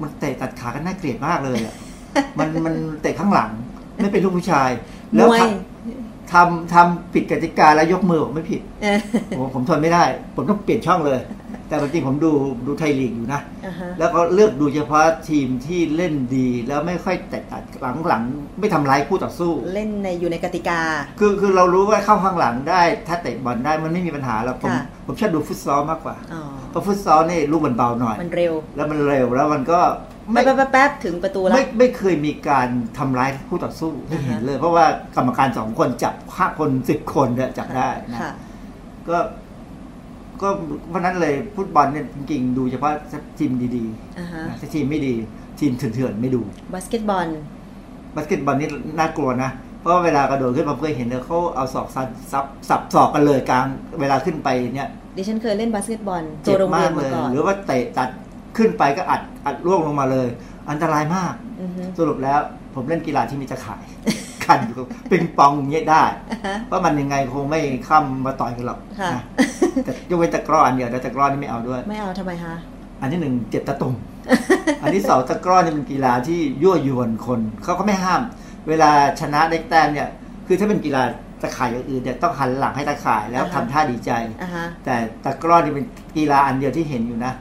[0.01, 1.75] มันเตะตัดขากันน่าเกลียดมากเลยอะ
[2.39, 3.49] มันมันเตะข้างหลัง
[4.01, 4.69] ไม่เป็นลูกผู้ชาย
[5.13, 5.39] มแล้ววย
[6.31, 8.99] ทำทำทำผิดกติกาแล้วยกมือผมไม่ผิดเออ
[9.37, 10.03] ผมผมทนไม่ได้
[10.35, 11.19] ผมต้องเปลี่ยนช่องเลย
[11.67, 12.31] แต่จริงๆผมดู
[12.67, 20.79] ดูไทยลีกอยู่นะอ่าฮะแล้วก็เลือกดูเฉพาะทีมที่เล่นดีแล้วไม่ค่อยแตะตัดหลังหลังๆ ไม่ทำร้ายคู่ต่อสู้ เล่นในอยู่ในกติกา
[21.19, 26.41] คือคือเรารู้ว่าเข้าข้างหลังได้ ถ้าเตะบอลได้มันไม่มีปัญหาแล้วผมค่ะผมชอบดูฟุตซอลมากกว่าอ๋อ
[26.71, 29.79] เพราะฟุตซอลนี่ลูกมันเบาหน่อย มันเร็ว แล้วมันเร็วแล้วมันก็
[30.33, 34.85] แป๊ไม่บแป๊บแป๊บถึงประตูแล้วไม่ไม่เคยมีการทำร้ายคู่ต่อสู้ให้เห็นอ่าฮะเลย เพราะว่า
[35.15, 38.31] กรรมการสองคนจับห้าคนสิบคนเนี่ยจับได้นะค่ะ
[39.09, 39.17] ก็
[40.41, 40.47] ก็
[40.89, 42.91] เพราะนั้นเลยฟุตบอลเนี่ยจริงๆดูเฉพาะ
[43.39, 43.85] ทีมดี
[44.19, 45.13] อ่าฮะๆนะถ้าทีมไม่ดี
[45.59, 46.41] ทีมเถื่อนๆไม่ดู
[46.73, 47.27] บาสเกตบอล
[48.15, 48.69] บาสเกตบอลนี่
[48.99, 53.65] น่ากลัวนะเพราะว่าเวลากระโดดขึ้นมาเพื่อเห็นเลยเขาเอาศอกซัดซับสับศอกกันเลยกลาง
[53.99, 58.09] เวลาขึ้นไปเนี่ยดิฉันเคยเล่นบาสเกตบอลตัเจ็วบโรงเรีมายนกมาเลยก่อนหรือว่าเตะตัด
[58.57, 60.27] ขึ้นไปก็อัดอัดร่วงลงมาเลย
[60.69, 62.39] อันตรายมากอือฮึสรุปแล้ว
[62.75, 63.83] ผมเล่นกีฬาที่มีตะข่าย
[64.47, 69.21] กันอยู่กับปิงปองอย่างเงี้ยได้อ่าฮะเพราะมันยังไงคงไม่ข้ามมาต่อยกันหรอกค่ะนะ
[69.83, 72.55] แต่ยกเว้นตะกร้ออันเดียวแต่ตะกร้อนี่ไม่เอาด้วย ไม่เอาทำไมคะ
[73.01, 73.93] อันที่หนึ่งเจ็บตะตุ่ม
[74.81, 78.21] อันที่สองตะกร้อนี่เป็นกีฬาที่ยั่วยวนคนเขาก็ไม่ห้าม
[78.67, 80.09] เวลาชนะได้แต้มเนี่ย
[80.47, 81.03] คือถ้าเป็นกีฬา
[81.41, 85.85] ตะข่ายอย่างอื่นเนี่ยต้องหันหลังให้ตะข่ายแล้วอ่าทำฮะท่าดีใจอ่าฮะแต่ตะกร้อนี่เป็น
[86.17, 87.33] กีฬาอันเดียวที่เห็นอยู่นะ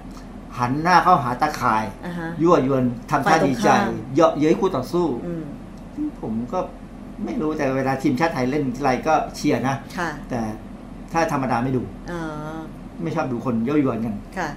[0.58, 5.44] หันหน้าเข้าหาตะข่ายอ่าฮะยั่วยวนทำท่าดีใจฝ่ายตรงข้ามเยาะเย้ยคู่ต่อสู้อืม
[6.20, 6.58] ผมก็
[7.24, 10.40] ไม่รู้แต่เวลาทีมชาติไทยเล่นทีไรก็เชียร์นะค่ะแต่
[11.12, 12.20] ถ้าธรรมดาไม่ดูอ๋อ
[13.02, 14.48] ไม่ชอบดูคนเย้ายวนกันค่ะ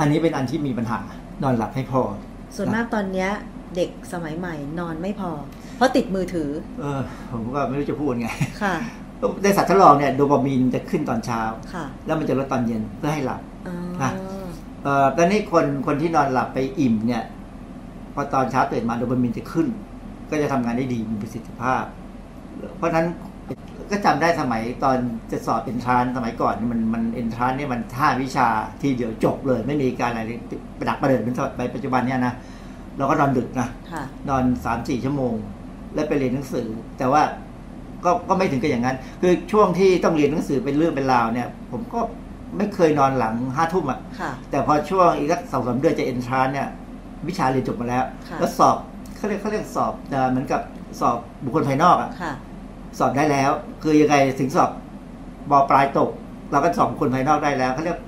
[0.00, 0.98] อันนี้เป็นอันที่มีปัญหา
[1.42, 2.02] นอนหลับให้พอ
[2.56, 3.30] ส่วนมากตอนเนี้ย
[3.76, 5.30] เด็กสมัยใหม่ นอนไม่พอ
[5.76, 8.28] เพราะติดมือถือ เออ ผมก็ไม่รู้จะพูดไง
[8.62, 8.74] ค่ะ
[9.42, 11.40] ในสัตว์ทดลองเนี่ยโดปามีนจะขึ้นตอนเช้า
[11.74, 14.10] ค่ะแล้วมันจะลดตอนเย็นเพื่อให้หลับอ๋ออะ
[14.82, 17.24] เอ่อตอนนี้คนคนที่นอนหลับไปอิ่มเนี่ย
[18.14, 19.66] พอตอนเช้าตื่นมาโดปามีนจะขึ้น
[20.30, 21.84] ก็จะทำงานได้ดีมีประสิทธิภาพ
[22.76, 23.06] เพราะฉะนั้น
[23.90, 24.98] ก็จำได้สมัยตอน
[25.32, 28.48] จะสอบเอนทรานสมัยก่อนนี่มันมันเอนทรานเนี่ยมันท่าวิชา
[28.82, 30.22] ทีเดียวจบเลย ไม่มีการอะไร
[30.78, 32.34] ประดักประเดิดเป็นไปปัจจุบันเนี่ยนะ
[32.98, 35.34] เราก็นอนดึกนะค่ะนอนสามสี่ชั่วโมง
[35.94, 36.68] แล้วไปเรียนหนังสือ
[36.98, 37.22] แต่ว่า
[38.04, 42.00] ก็ก็ไม่ถึงกับอย่างนั้น คือช่วงที่ต้องเรียนหนังสือเป็นเรื่องเป็นราวเนี่ย ผมก็
[42.56, 46.68] ไม่เคยนอนหลังห้าทุ่มอะค่ะแต่พอช่วงอีกสักสองสามเดือนจะเอนทรานเนี่ย
[47.28, 48.76] วิชาเรียนจบมาแล้วค่ะแล้วสอบ
[49.20, 50.60] เขาเรียกเขาเรียกสอบเอ่อเหมือนกับ
[51.00, 52.32] สอบบุคคลภายนอกอะค่ะ
[52.98, 53.50] สอบได้แล้ว
[53.82, 54.70] คือยังไงถึงสอบ
[55.50, 56.10] บอปลายตก
[56.52, 57.98] เราก็สอบบุคคลภายนอกได้แล้วเขาเรียก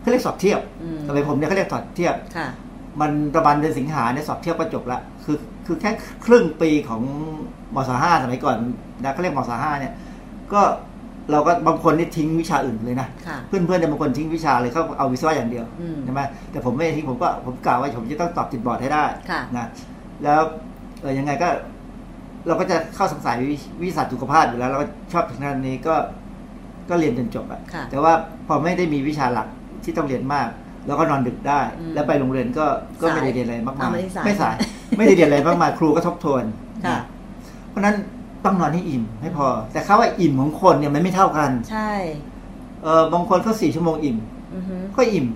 [0.00, 2.48] เขาเรียกสอบเทียบอืมสมัยผมเนี่ยเขาเรียกสอบเทียบค่ะ
[3.00, 5.36] มันประมาณเดือนสิงหาเนี่ยสอบเทียบก็จบละคือ
[5.66, 5.90] คือแค่
[6.24, 7.02] ครึ่งปีของ
[7.74, 8.56] มศห้าสมัยก่อน
[9.02, 9.92] นะเขาเรียกมศห้าเนี่ย
[10.52, 10.62] ก็
[11.30, 19.66] เราก็บางคนนี่ทิ้งวิชาอื่นเลยนะค่ะเพื่อนเพื่อนเนี่ยบางคนทิ้งวิชาเลยเขาเอาวิศวะอย่างเดียวอืมใช่ไหมแต่ผมไม่ได้ทิ้งผมก็ผมกล่าวว่าผมจะต้องตอบติดบอร์ดให้ได้ค่ะนะ
[20.24, 20.40] แล้ว
[21.00, 21.48] เออยังไงก็
[22.46, 25.94] เราก็จะเข้าสงสัยวิวิสัชสุขภาพอยู่แล้ว เราก็ชอบทางด้านนี้ก็
[26.90, 28.12] ก็เรียนจนจบอะค่ะแต่ว่า
[28.46, 29.48] พอไม่ได้มีวิชาหลัก
[29.84, 30.48] ที่ต้องเรียนมาก
[30.86, 32.66] แล้วก็นอนดึกได้อืมแล้วไปโรงเรียนก็
[33.00, 34.56] ก็ไม่ได้สายเรียนอะไรมากมาอ่ายไม่ได้สายไม่สาย
[34.96, 36.44] ไม่ได้เรียนอะไรมากมายครูก็ทบทวน
[36.86, 37.02] ค่ะนะ
[37.68, 37.96] เพราะฉะนั้น
[38.44, 41.92] ต้องนอนให้อิ่มให้พอ แต่เขาว่าอิ่มของคนเนี่ยมันไม่เท่ากัน ใช่
[42.82, 44.16] เออบางคนก็สี่ชั่วโมงอิ่ม
[44.54, 45.26] อือฮึก็อิ่ม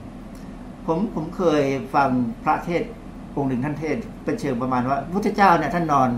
[0.86, 1.62] ผมผมเคย
[1.94, 2.08] ฟัง
[2.44, 2.90] พระเทศน์
[3.36, 6.10] องค์หนึ่งท่านเทศน์เป็นเชิงประมาณว่าพระพุทธเจ้าเนี่ยท่านนอน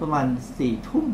[0.00, 0.26] ประมาณ
[0.58, 1.06] สี่ทุ่ม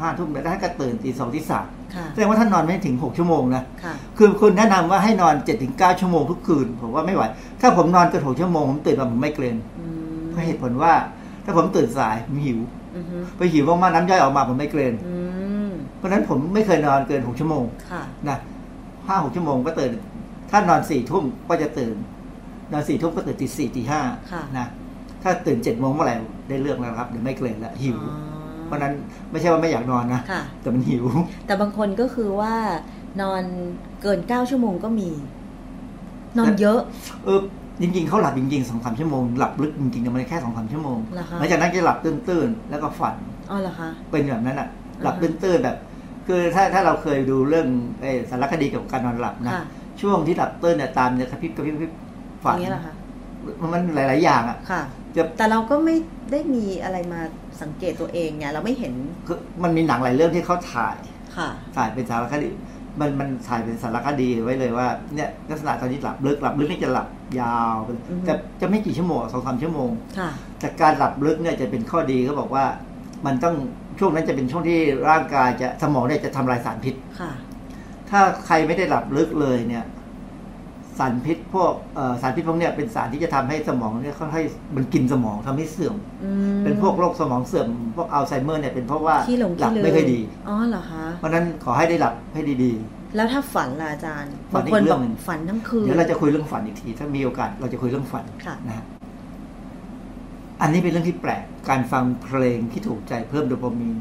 [0.00, 7.22] ห้าทุ่มแล้วท่านก็ตื่นตีสองตีสามค่ะแสดงว่าท่านนอนไม่ถึงหกชั่วโมงนะค่ะคือคุณแนะนำว่าให้นอนเจ็ดถึงเก้าชั่วโมงทุกคืน ผมว่าไม่ไหว
[7.60, 9.86] ถ้าผมนอนเกินหกชั่วโมงผมตื่นมาผมไม่เกรนอื
[10.20, 10.92] มเพราะเหตุผลว่า
[11.44, 12.58] ถ้าผมตื่นสายผมหิว
[12.96, 15.14] อือฮึไปหิวมากๆน้ำย่อยออกมาผมไม่เกรนอื
[15.68, 18.38] มเพราะฉะนั้นผมไม่เคยนอนเกินหกชั่วโมงค่ะนะ
[19.06, 19.90] ห้าหกชั่วโมงก็ตื่น
[20.50, 21.96] ถ้านอนสี่ทุ่มก็จะตื่น
[22.72, 24.00] นอนสี่ทุ่มก็ตื่นตีสี่ตีห้า
[24.32, 24.66] ค่ะนะ
[25.22, 26.14] ถ้าตื่นเจ็ดโมงเมื่อไหร่
[26.48, 28.14] ได้เรื่องแล้วครับเดี๋ยวไม่เกรนแล้วหิวอ๋อ
[28.66, 28.92] เพราะฉะนั้น
[29.30, 31.04] ไม่ใช่ว่าไม่อยากนอนนะค่ะแต่มันหิว
[31.46, 32.54] แต่บางคนก็คือว่า
[33.22, 33.42] นอน
[34.02, 35.10] เกินเก้าชั่วโมงก็มี
[36.38, 36.80] นอนเยอะ
[37.24, 37.40] เออ
[37.80, 43.14] จริงๆเขาหลับจริงๆสองสามชั่วโมงหลับลึกจริงๆเนี่ยมันแค่สองสามชั่วโมงเหรอคะหลังจากนั้นจะหลับตื้นๆแล้วก็ฝัน
[43.50, 45.76] อ๋อเหรอคะเป็นแบบนั้นอะอ่าฮะหลับตื้นๆแบบ
[46.26, 47.66] คือถ้าถ้าเราเคยดูเรื่อง
[48.00, 49.64] ไอ้สารคดีเกี่ยวกับการนอนหลับนะค่ะ
[50.00, 51.92] ช่วงที่หลับตื้นเนี่ยตามเนี่ยกระพริบกระพริบ
[52.44, 52.94] กระพริบอฝันย่างเงี้ยเหรอคะ
[53.72, 54.82] มันหลาย ๆ อย่างอะค่ะ
[55.16, 55.96] จะแต่เราก็ไม่
[56.32, 57.20] ได้มีอะไรมา
[57.62, 58.94] สังเกตตัวเองไงเราไม่เห็น
[59.26, 60.96] คือมันมีหนังหลายเรื่องที่เขาถ่าย
[61.36, 62.48] ค่ะถ่ายเป็นสารคดี
[63.00, 67.08] มันมันถ่ายเป็นสารคดีไว้เลยว่าเนี่ยลักษณะตอนนี้หลับลึกหลับลึกนี่จะหลับ
[67.40, 70.30] ยาวไปเลยอือฮึแต่จะไม่กี่ชั่วโมงสองสามชั่วโมงค่ะ
[70.60, 72.64] แต่การหลับลึกเนี่ยจะเป็นข้อดีเขาบอกว่า
[73.26, 73.54] มันต้อง
[73.98, 74.78] ช่วงนั้นจะเป็นช่วงที่
[75.08, 77.32] ร่างกายจะสมองเนี่ยจะทำลายสารพิษค่ะ
[78.10, 79.84] ถ้าใครไม่ได้หลับลึกเลยเนี่ย
[80.98, 92.72] สารพิษพวกเอ่อสารพิษพวกเนี้ยเป็นสารที่จะทำให้สมองเนี่ยค่อยๆมันกินสมองทำให้เสื่อมอืมเป็นพวกโรคสมองเสื่อมพวกอัลไซเมอร์เนี่ยเป็นเพราะว่าขี้หลงหลัขี้บลืมไม่ค่อยดีอ๋อเหรอคะเพราะฉะนั้นขอให้ได้หลับให้ดี
[93.16, 98.84] แล้วถ้าฝันล่ะอาจารย์ฝับานงอีกคนเรื่บอองกหนึ่งฝันทั้งคืๆนเดี๋ยวเราจะคุยเรื่องฝันอีกที ถ้ามีโอกาสเราจะคุยเรื่องฝันค่ะนะฮะ
[100.62, 103.96] อันนี้เป็นเรื่องที่แปลกการฟังเพลงที่ถูกใจเพิ่มโดปามีน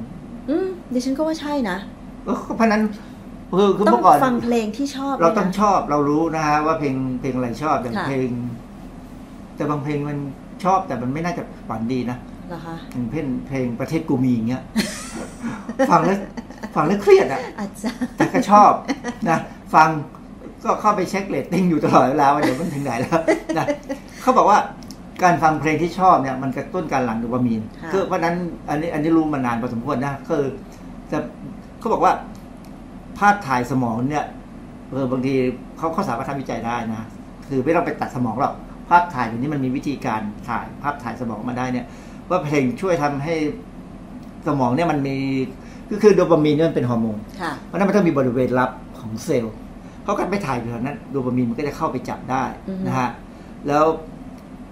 [0.50, 1.78] อืมดิฉันก็ว่าใช่นะ
[2.26, 2.82] เออเพราะฉะนั้น
[3.58, 8.30] คือคือต้อเมื่งอก่อนฟังเพลงที่ชอบ เราด้วยนะต้องชอบเรารู้นะฮะว่าเพลงเพลงอะไรชอบอย่างค่ะเพลง
[9.56, 10.18] แต่บางเพลงมัน
[10.64, 12.18] ชอบแต่มันไม่น่าจะฝันดีนะ
[12.49, 14.64] เหรอคะอย่างเพลงเพลงประเทศกูมีอย่างเงี้ย
[15.89, 16.18] ฟังแล้ว
[16.76, 18.72] ฟังแล้วเครียดอะอาจารย์แต่ก็ชอบ
[19.30, 19.38] นะ
[19.76, 19.89] ฟัง
[20.64, 23.22] ก็เข้าไปเช็คเรตติ้งอยู่ตลอดเวลาว่าเดี๋ยวมันถึงไหนแล้ว
[23.58, 23.66] นะ
[24.22, 24.58] เขาบอกว่า
[25.24, 28.36] การฟังเพลงที่ชอบเนี่ยมันกระตุ้นการหลั่งโดปามีนค่ะคือเพราะฉะนั้น
[28.70, 30.43] อันนี้อันนี้รู้มานานพอสมควรนะคือ
[31.12, 31.18] จะ
[31.80, 32.14] เขาบอกว่า
[33.20, 34.26] ภาพถ่ายสมองเนี่ย
[34.91, 35.34] เออบางที
[35.78, 37.01] เขาเขาสามารถทำวิจัยได้นะ
[37.47, 38.53] คือไม่ต้องไปตัดสมองหรอก
[38.89, 41.86] ภาพถ่ายอย่างนี้มันมีวิธีการถ่ายภาพถ่ายสมองมาได้เนี่ย
[42.30, 43.36] ว่าเพลงช่วยทำให้
[44.47, 45.18] สมองเนี่ยมันมี
[45.88, 49.55] คือคือโดปามีนเนี่ยมันเป็นฮอร์โมนค่ะเพราะฉะนั้นมันต้องมีบริเวณรับของเซลล์
[50.03, 53.09] เขากันไปถ่ายอยู่แถวนั้นโดปามีนมันก็จะเข้าไปจับได้อือฮึนะฮะ
[53.68, 53.86] แล้ว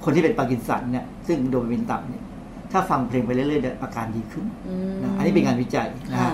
[0.04, 2.24] คนที่เป็นปาร์กินสันเนี่ยซึ่งโดปามีนต่ำเนี่ย
[2.72, 6.34] ถ้าฟังเพลงไปเรื่อยๆเนี่ยอาการดีขึ้นอืมนะอันนี้เป็นงานวิจัยนะค่ะฮะ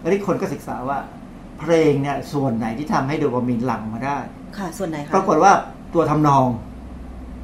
[0.00, 0.98] แล้วที่คนก็ศึกษาว่า
[1.64, 4.18] เพลงเนี่ยส่วนไหนที่ทำให้โดปามีนหลั่งมาได้
[4.58, 5.52] ค่ะ ส่วนไหนคะปรากฏว่า
[5.94, 6.46] ตัวทำนอง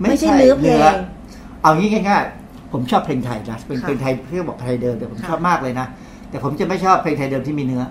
[0.00, 0.80] ไม่ใช่เนื้อเพลง
[1.62, 5.86] เอางี้ง่ายๆผมชอบเพลงไทยนะเป็นค่ะเพลงไทยที่เขาบอกไทยเดิมแต่ผมค่ะชอบมากเลยนะ
[6.30, 7.84] แต่ผมจะไม่ชอบเพลงไทยเดิมที่มีเนื้อ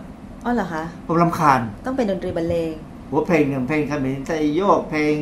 [0.45, 2.73] อ๋อเหรอคะผมลำคาญต้องเป็นดนตรีบรรเลง
[3.09, 5.15] หัวเพลงอย่างเพลงคำนี้ใจโยกเพลง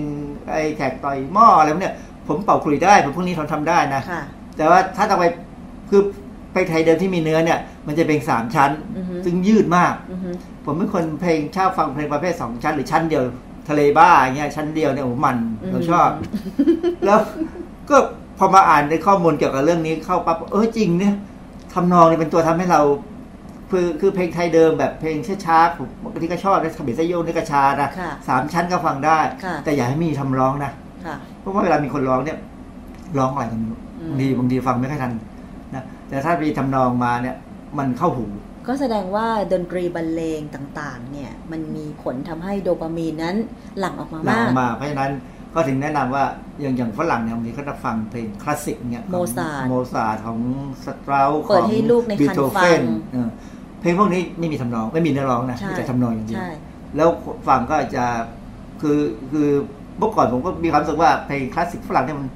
[0.52, 1.96] ไอ้แขกต่อยหม้ออะไรพวกเนี้ย
[2.28, 4.22] ผมเป่าคลุยได้ผมพวกนี้ทนทำได้นะค่ะ
[4.58, 5.26] แต่ว่าถ้าต้องไป
[5.90, 6.02] คือ
[6.58, 10.30] เพลงไทยเดิมที่มีเนื้อเนี่ย มันจะเป็นสามชั้นอือฮึซึ่งยืดมากอือฮึ
[10.66, 13.24] ผมเป็นคนเพลงชอบฟังเพลงประเภทสองชั้น หรือชั้นเดียว
[13.70, 15.38] ทะเลบ้าอย่างเงี้ยชั้นเดียวเนี่ยโอ้โหมัน
[15.72, 16.10] เราชอบ
[17.06, 17.20] แล้ว
[17.90, 17.98] ก็
[18.38, 21.14] พอมาอ่านในข้อมูลเกี่ยวกับเรื่องนี้เข้าปั๊บเออจริงเนี่ย
[21.74, 22.82] ทำนองเนี่ยเป็นตัวทำให้เรา
[23.72, 30.72] คือคือเพลงไทยเดิมแบบเพลงช้าๆผมบางทีก็ชอบนะขมิไซโยกนี่ก็ชานะค่ะสามชั้นก็ฟังได้ค่ะแต่อย่าให้มีทำร้องนะ
[31.06, 32.38] ค่ะเพราะว่าเวลามีคนร้องเนี่ย
[33.18, 35.24] ร้องอะไรกันไม่รู้อืมบางทีบางทีฟังไม่ค่อยทันนะ
[36.10, 37.36] แต่ถ้ามีทำนองมาเนี่ย
[37.78, 38.26] มันเข้าหู
[38.68, 43.36] ก็แสดงว่าดนตรีบรรเลงต่างๆ เนี่ยมันมีผลทำให้โดปามีนนั้น
[43.80, 45.12] หลั่งออกมาหลังมากมาเพราะฉะนั้น
[45.54, 46.24] ก็ถึงแนะนำว่า
[46.62, 50.40] อย่างอย่างฝรั่งเนี่ยบางทีเขาจะฟังเพลงคลาสสิกเนี่ยของโมซาร์ทโมซาร์ทของ
[50.86, 52.82] สตราขเปิอดงให้ลูกในคันบีโธฟัเฟงน
[53.14, 53.30] เออ
[53.82, 56.52] เพลงพวกนี้ไม่มีทำนองไม่มีเนื้อร้องนะใช่มีแต่ทำนองอย่างเดียวใช่
[56.96, 57.10] แล้ว
[57.48, 58.06] ฟังก็จะ
[58.82, 59.00] คือ
[59.32, 59.50] คือ
[60.00, 62.28] เมื่อก่อนผมก็มีความรู้สึกว่าเพลงคลาสสิกฝรั่งเนี่ยมัน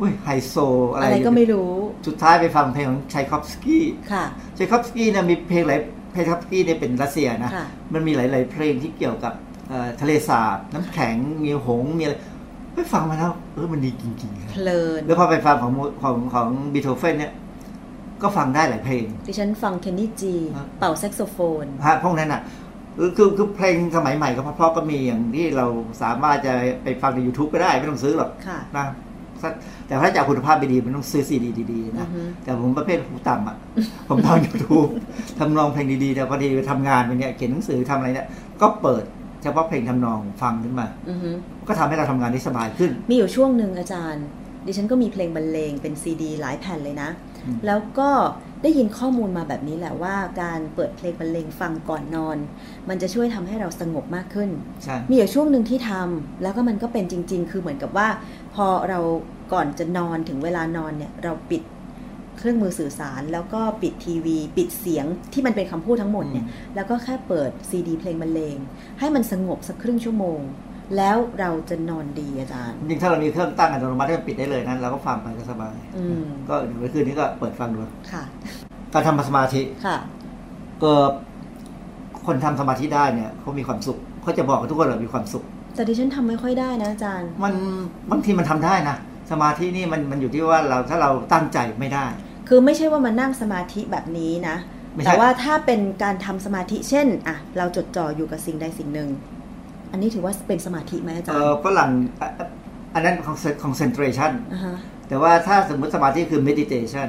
[0.00, 0.54] อุ้ยไฮโซ
[0.92, 1.72] อะไรอะไรก็ไม่รู้
[2.06, 4.24] สุดท้ายไปฟังเพลงของชัยคอฟสกี้ค่ะ
[4.58, 5.80] ชัยคอฟสกี้เนี่ยมีเพลงหลาย
[6.12, 9.32] เพลงไชคอฟสกี้เนี่ยเป็นรัสเซียนะค่ะมันมีหลาย ๆ เพลงที่เกี่ยวกับ
[9.68, 12.14] เอ่อทะเลสาบน้ำแข็งมีหงส์มีอะไร
[12.74, 15.72] ไปฟังมาแล้วเออมันดีจริงๆเพลินแล้วพอไปฟังของ
[16.02, 17.32] ของของบีโธเฟนเนี่ย
[18.22, 22.42] ก็ฟังได้หลายเพลง ดิฉันฟังเคนนี่จีครับเป่าแซกโซโฟนฮะพวกนั้นอะ
[22.98, 25.66] คือคือคือเพลงสมัยใหม่ก็เพราะๆก็มีอย่างที่เรา
[26.02, 29.07] สามารถจะไปฟังใน YouTube ก็ได้ ไม่ต้องซื้อหรอกค่ะนะสัก
[29.86, 33.56] แต่ถ้าจะเอาคุณภาพไปดีมันต้องซื้อซีดีดีๆอืนะอฮึแต่ผมประเภทหูต่ำอะ
[34.08, 34.90] ผมทำ YouTube
[35.38, 38.26] ทำนองเพลงดีๆ แต่พอดีไปทำงานไปเนี่ยเขียนหนังสือทำอะไรเนี่ย
[38.60, 39.04] ก็เปิด
[39.42, 41.30] เฉพาะเพลงทำนองฟังขึ้นมาอือฮึ
[41.68, 44.24] ก็ทำให้เราทำงานได้สบายขึ้น มีอยู่ช่วงหนึ่งอาจารย์
[44.66, 47.27] ดิฉันก็มีเพลงบรรเลงเป็นซีดีหลายแผ่นเลยนะอืม
[47.66, 48.10] แล้วก็
[48.62, 52.36] ได้ยินข้อมูลมาแบบนี้แหละว่าการเปิดเพลงบรรเลงฟังก่อนนอน
[52.88, 54.50] มันจะช่วยทำให้เราสงบมากขึ้น
[54.84, 58.08] ใช่มีอยู่ช่วงหนึ่งที่ทำแล้วก็มันก็เป็นจริง ๆ คือเหมือนกับว่า
[58.54, 59.00] พอเรา
[59.52, 61.62] ก่อนจะนอนถึงเวลานอนเนี่ยเราปิด
[62.38, 68.56] เครื่องมือสื่อสารแล้วก็ปิดทีวี ปิดเสียงที่มันเป็นคำพูดทั้งหมดเนี่ยแล้วก็แค่เปิดซีดีเพลงบรรเลง
[68.98, 70.40] ให้มันสงบสักครึ่งชั่วโมง
[70.96, 77.78] แล้วเราจะนอนดีอาจารย์จริงๆถ้าเรามีเครื่องตั้งอัตโนมัติให้มันปิดได้เลยนะเราก็ฟังไปก็สบายอืมก็เดี๋ยวคืนนี้ก็เปิดฟังดู
[78.12, 78.22] ค่ะ
[78.92, 79.96] การทำสมาธิค่ะ
[80.82, 80.92] ก็
[82.26, 87.54] คนทำสมาธิได้เนี่ยเขามีความสุขเขาจะบอกกับทุกคนว่ามีความสุข แต่ดิฉันทำไม่ค่อยได้นะอาจารย์ มัน
[88.10, 88.96] บางทีมันทำได้นะ
[89.30, 92.06] สมาธินี่มันมันอยู่ที่ว่าเราถ้าเราตั้งใจไม่ได้
[92.48, 94.56] คือไม่ใช่ว่ามานั่งสมาธิแบบนี้นะ
[94.94, 99.08] ไม่ใช่แต่ว่าถ้าเป็นการทำสมาธิเช่นอะเราจดจ่ออยู่กับสิ่งใดสิ่งหนึ่ง
[99.92, 102.28] อันนี้ถือว่าเป็นสมาธิไหมอาจารเอย์อฝรั่งอะ
[102.94, 103.16] อันนั้น
[103.64, 104.74] concentration อ่าฮะ
[105.08, 107.08] แต่ว่าถ้าสมมติสมาธิคือ meditation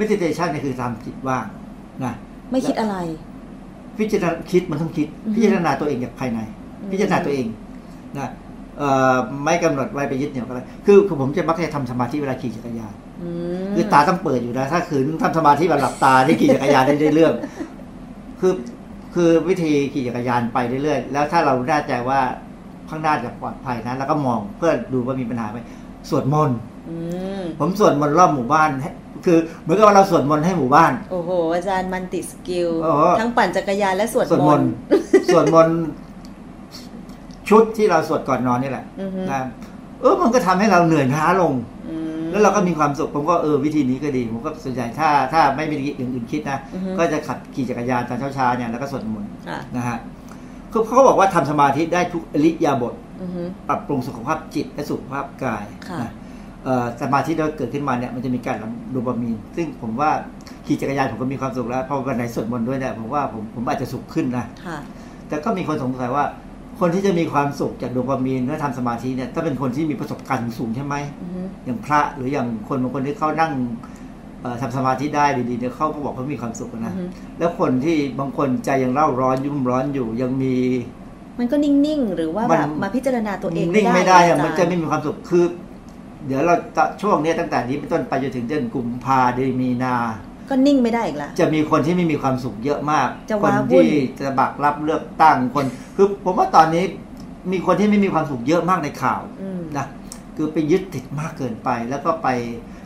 [0.00, 1.44] meditation เนี่ยคือทำจิตว่าง
[2.04, 2.14] นะ
[2.50, 2.96] ไม่คิดอะไร
[3.98, 6.38] พิจารณาคิดมันต้องคิดอือฮึพิจารณาตัวเองจากภายใน
[6.80, 7.46] อืมพิจารณาตัวเอง
[8.18, 8.28] นะ
[8.78, 13.30] เอ่อไม่กำหนดไว้ไปยึดเหนี่ยวกับอะไรคือคือผมจะมักจะทำสมาธิเวลาขี่จักรยานอื
[13.68, 17.34] มคือตาต้องเปิดอยู่นะ ถ้าคืนทำสมาธิแบบหลับตาที่ขี่จักรยานได้เรื่อง
[18.40, 18.52] คือ
[19.14, 22.20] คือวิธีขี่จักรยานไปเรื่อยๆ แล้วถ้าเราแน่ใจว่า
[22.88, 25.58] ข้างหน้าจะปลอดภัยนะแล้วก็มองเพื่อดูว่ามีปัญหาไหม
[26.10, 26.58] สวดมนต์
[26.88, 26.96] อื
[27.40, 28.90] มผมสวดมนต์รอบหมู่บ้านให้
[29.24, 35.78] คือเหมือนกับว่าเราสวดมนต์ให้หมู่บ้าน โอ้โห อาจารย์ multi-skill โอ้โหทั้งปั่นจักรยานและสวดสวดมมนนต์ต์สวดมนต์
[37.48, 39.42] ชุดที่เราสวดก่อนนอนนี่แหละอือฮึนะ
[40.00, 41.52] เออมันก็ทำให้เราเหนื่อยล้าลง
[41.88, 49.96] อืม แล้วเราก็มีความสุขผมก็เออวิธีนี้ก็ดี ผมก็ส่วนใหญ่ถ้าถ้าไม่มีอย่างอื่นคิดนะอือฮึก็จะขับขี่จักรยานตอนเช้าๆเนี่ยแล้วก็สวดมนต์ค่ะนะฮะ
[50.72, 56.10] คือเขาก็บอกว่าทำสมาธิได้ทุกอริยาบทอือฮึปรับปรุงสุขภาพจิตและสุขภาพกายค่ะนะ
[56.64, 60.10] เอ่อสมาธิที่เราเกิดขึ้นมาเนี่ยมันจะมีการหลั่งโดปามีน ซึ่งผมว่า
[60.66, 64.78] ขี่จักรยานผมก็มีความสุขแล้วพอวันไหนสวดมนต์ด้วยเนี่ยผมว่าผมผมอาจจะสุขขึ้นนะค่ะ
[65.28, 66.24] แต่ก็มีคนสงสัยว่า
[66.80, 73.52] คนที่จะมีความสุขจากโดปามีนเมื่อทำสมาธิเนี่ยถ้าเป็นคนที่มีประสบการณ์สูงใช่ไหมอือฮึอย่างพระหรืออย่างคนบางคนที่เขานั่ง
[74.40, 77.04] เอ่อทำสมาธิได้ดีๆเนี่ยเขาก็บอกเขามีความสุขอืนะอฮึ
[77.38, 80.56] แล้วคนที่บางคนใจยังเล่าร้อนยุ่มร้อนอยู่ยังมี
[81.38, 85.44] มันก็นิ่งๆหรือว่ามันแบบมาพิจารณาตัวเองนิ่งไม่ได้อะอาจารย์มันจะไม่มีความสุขคือ
[86.26, 89.96] เดี๋ยวเราจะช่วงเนี้ยตั้งแต่นี้เป็นต้นไปจนถึงเดือนกุมภาเดือนมีนา
[90.48, 95.64] ก็นิ่งไม่ได้อีกละ จะมีคนที่ไม่มีความสุขเยอะมากจะคนว้าวุ่นที่จะบักรับเลือกตั้งคน
[95.96, 96.84] คือผมว่าตอนนี้
[97.52, 99.86] มีคนที่ไม่มีความสุขเยอะมากในข่าวอืมนะ
[100.36, 102.28] คือไปยึดติดมากเกินไป แล้วก็ไป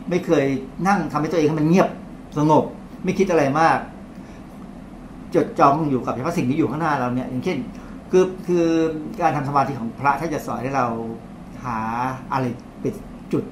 [0.09, 0.45] ไม่เคย
[0.87, 1.89] นั่งทำให้ตัวเองให้มันเงียบ
[2.37, 2.63] สงบ
[3.03, 3.77] ไม่คิดอะไรมาก
[5.35, 7.57] จดจ้องอยู่กับเฉพาะสิ่งที่อยู่ข้างหน้าเราเนี่ย อย่างเช่น
[8.11, 8.65] คือคือ
[9.21, 10.87] การทำสมาธิของพระถ้าจะสอนให้เรา
[11.65, 11.79] หา
[12.31, 12.45] อะไร
[12.81, 12.93] เป็น
[13.33, 13.43] จุด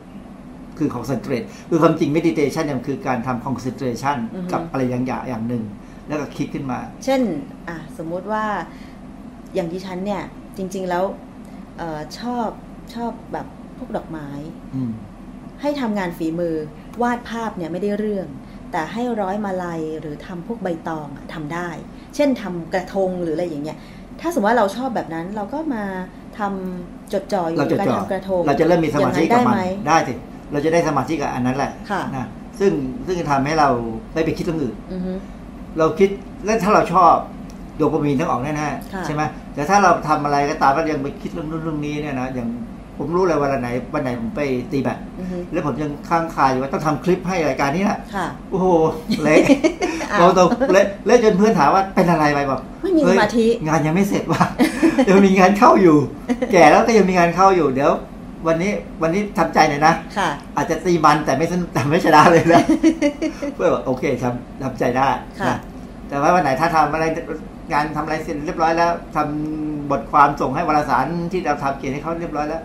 [0.77, 5.63] คือ concentrate คือความจริง meditation เนี่ยมันคือการทำ concentration อือฮึ กับอะไรอย่างอย่างอย่างหนึ่ง
[6.07, 7.21] แล้วก็คิดขึ้นมา เช่น
[7.67, 8.45] อะสมมุติว่า
[9.55, 10.23] อย่างที่ฉันเนี่ย
[10.57, 11.03] จริง ๆแล้ว
[11.77, 12.49] เออชอบ
[12.95, 13.47] ชอบแบบ
[13.77, 14.27] พวกดอกไม้
[14.75, 14.91] อืม
[15.61, 16.55] ให้ทำงานฝีมือ
[17.01, 18.27] วาดภาพเนี่ยไม่ได้เรื่อง
[18.71, 21.69] แต่ให้ร้อยมาลัยหรือทำพวกใบตองอะทำได้
[22.15, 23.77] เช่นทำกระทงหรืออะไรอย่างเงี้ย
[24.21, 25.83] ถ้าสมมติว่าเราชอบแบบนั้นเราก็มา
[26.39, 30.13] ทำจดจ่ออยู่เรากับจะการจ่อ ทำกระทงเราจะเริ่มมีสมาธิอย่งกับได้มัน ไหม ได้สิ
[30.51, 32.27] เราจะได้สมาธิกับอันนั้นแหละค่ะนะ
[32.59, 32.71] ซึ่ง
[33.05, 33.69] ซึ่งจะทำให้เรา
[34.13, 35.13] ไม่ไปคิดเรื่องอื่นอือฮึ
[35.77, 36.09] เราคิด
[36.45, 37.13] แล้วถ้าเราชอบ
[37.77, 38.53] โดปามีนต้องออกแน่
[38.93, 39.21] ค่ะๆใช่ไหม
[39.55, 42.47] แต่ถ้าเราทำอะไรก็ตามแล้วยังไปคิดเรื่องนู้นเรื่องนี้เนี่ยนะอย่าง
[42.97, 44.41] ผมรู้เลยวันไหนวันไหนผมไป
[44.71, 48.67] ตีแบดอือฮึแล้วผมยังค้างคาอยู่ว่าต้องทำคลิปให้รายการนี้แหละค่ะโอ้โห
[49.23, 49.41] เละ
[50.11, 54.43] อ้าวเราตกเละเละจนเพื่อนถามว่าเป็นอะไรไปบอกไม่มีเฮ้ยสมาธิงานยังไม่เสร็จว่ะ
[55.09, 55.97] ยังมีงานเข้าอยู่
[56.51, 57.91] แก่แล้วก็ยังมีงานเข้าอยู่เดี๋ยว
[58.47, 58.71] วันนี้
[59.01, 62.61] วันนี้ทำใจหน่อยนะค่ะ อาจจะตีมันแต่ไม่สนแต่ไม่ชนะเลยนะ
[63.55, 65.07] เพื่อบอกโอเคทำทำใจได้
[65.39, 65.57] ค่ะนะ
[66.09, 67.05] แต่ว่าวันไหนถ้าทำอะไร
[67.71, 72.61] งานทำอะไรเสร็จเรียบร้อยแล้วทำบทความส่งให้วารสารที่เราทำเขียนให้เขาเรียบร้อยแล้ว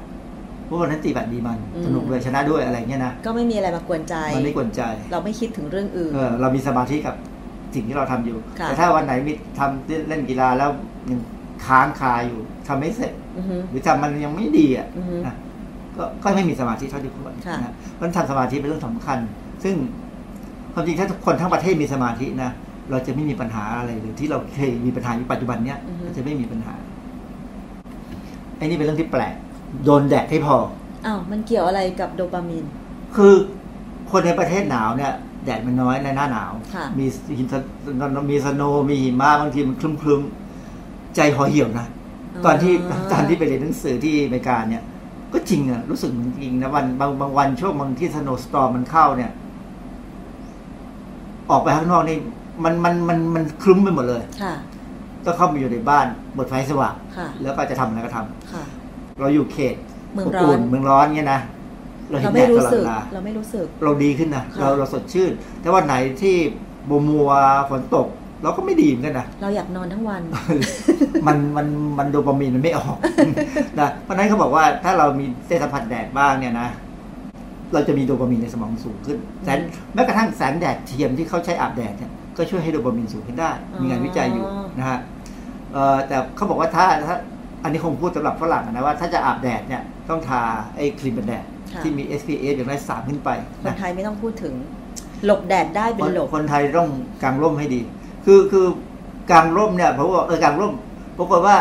[0.69, 7.15] พวกวันนั้นตีแบบดีมันอืมสนุกเลยชนะด้วยอะไรเงี้ยนะก็ไม่มีอะไรมากวนใจมันไม่กวนใจ เราไม่คิดถึงเรื่องอื่นเออเรามีสมาธิกับ
[7.75, 10.71] สิ่งที่เราทำอยู่ค่ะแต่ถ้าวันไหนมีทำเล่นกีฬาแล้ว
[11.11, 11.21] ยัง
[11.67, 15.35] ค้างคาอยู่ทำไม่เสร็จอือฮึหรือทำมันยังไม่ดีอะอือฮึนะ
[15.97, 19.19] ก็ก็ไม่มีสมาธิเท่าที่ควรค่ะนะเพราะฉะนั้นทำสมาธิเป็นเรื่องสำคัญ
[19.65, 19.75] ซึ่ง
[20.75, 22.51] ความจริงถ้าทุกคนทั้งประเทศมีสมาธินะ
[22.91, 26.75] เราจะไม่มีปัญหาอะไรเลยที่เราเคยมีปัญหาอยู่ปัจจุบันเนี้ยเราจะไม่มีปัญหา
[28.57, 29.35] ไอ้นี่เป็นเรื่องที่แปลก
[29.85, 30.57] โดนแดดให้พอ
[31.07, 32.65] อ้าวมันเกี่ยวอะไรกับโดปามีน
[33.17, 33.35] คือ
[34.11, 35.13] คนในประเทศหนาวเนี่ย
[35.45, 37.07] แดดมันน้อยในหน้าหนาวค่ะมี
[37.39, 37.55] หินส
[38.31, 41.87] มีสโนว์มีหิมะบางทีมันคลึ้มๆใจห่อเหี่ยวนะ
[42.45, 42.73] ตอนที่
[43.13, 44.83] ตอนที่ไปเรียนหนังสือที่อเมริกาเนี่ย
[45.33, 49.31] ก็จริงอะรู้สึกเหมือนจริงนะวันบางบางวันช่วงบางที่สโนว์สตอร์มันเข้าเนี่ย
[51.51, 52.19] ออกไปข้างนอกนี่
[52.65, 54.55] มันมันมันมันคลึ้มไปหมดเลย ค่ะ
[55.25, 56.07] ต้องเข้ามาอยู่ในบ้าน
[56.37, 58.65] บดไฟสว่างค่ะ แล้วก็จะทำอะไรก็ทำค่ะ
[59.21, 59.75] เราอยู่เขต
[60.15, 61.41] เมืองร้อนบเมืองร้อนเนี่ยนะ
[62.11, 66.37] เราเห็เรานแดไม่ดตรู้ลอดสึกเวลา เราไม่รู้สึก เราดีขึ้นนะค่ะ เราเราสดชื่น แต่วันไหนที่
[66.91, 67.31] บมัว
[67.71, 68.07] ฝนตก
[68.43, 70.23] เราก็ไม่ดีเหมือนกันนะเราอยากนอนทั้งวัน
[71.27, 71.67] มันมัน
[71.99, 72.97] มันโดปามีนมันไม่ออก
[73.81, 76.69] นะเพราะฉะนั้นเขาบอกว่าถ้าเรามีได้สัมผัสแดดบ้างเนี่ยนะ
[77.73, 79.59] เราจะมีโดปามีนในสมองสูงขึ้นแสง
[79.95, 84.99] แม้กระทั่งแสงแดดเทียมที่เขาใช้อาบแดดเนี่ยก็ช่วยให้โดปามีนสูงขึ้นได้ มีงานวิจัยอยู่อ๋อนะฮะ
[85.73, 87.17] เอ่อแต่เขาบอกว่าถ้าถ้า
[87.63, 90.41] อันนี้คงพูดสำหรับฝรั่งนะว่าถ้าจะอาบแดดเนี่ยต้องทา
[90.77, 91.45] ไอ้ครีมกันแดด
[91.83, 93.31] ที่มี SPF อย่างน้อยสามขึ้นไป
[93.63, 94.55] คนไทยไม่ต้องพูดถึง
[95.25, 96.89] หลบแดดได้เป็นหลบคนไทยต้อง
[97.23, 97.81] กางร่มให้ดี
[98.25, 98.67] คือคือ
[99.31, 100.73] กางร่มเนี่ยเพราะว่าเออกางร่ม
[101.19, 101.57] ปรากฏว่า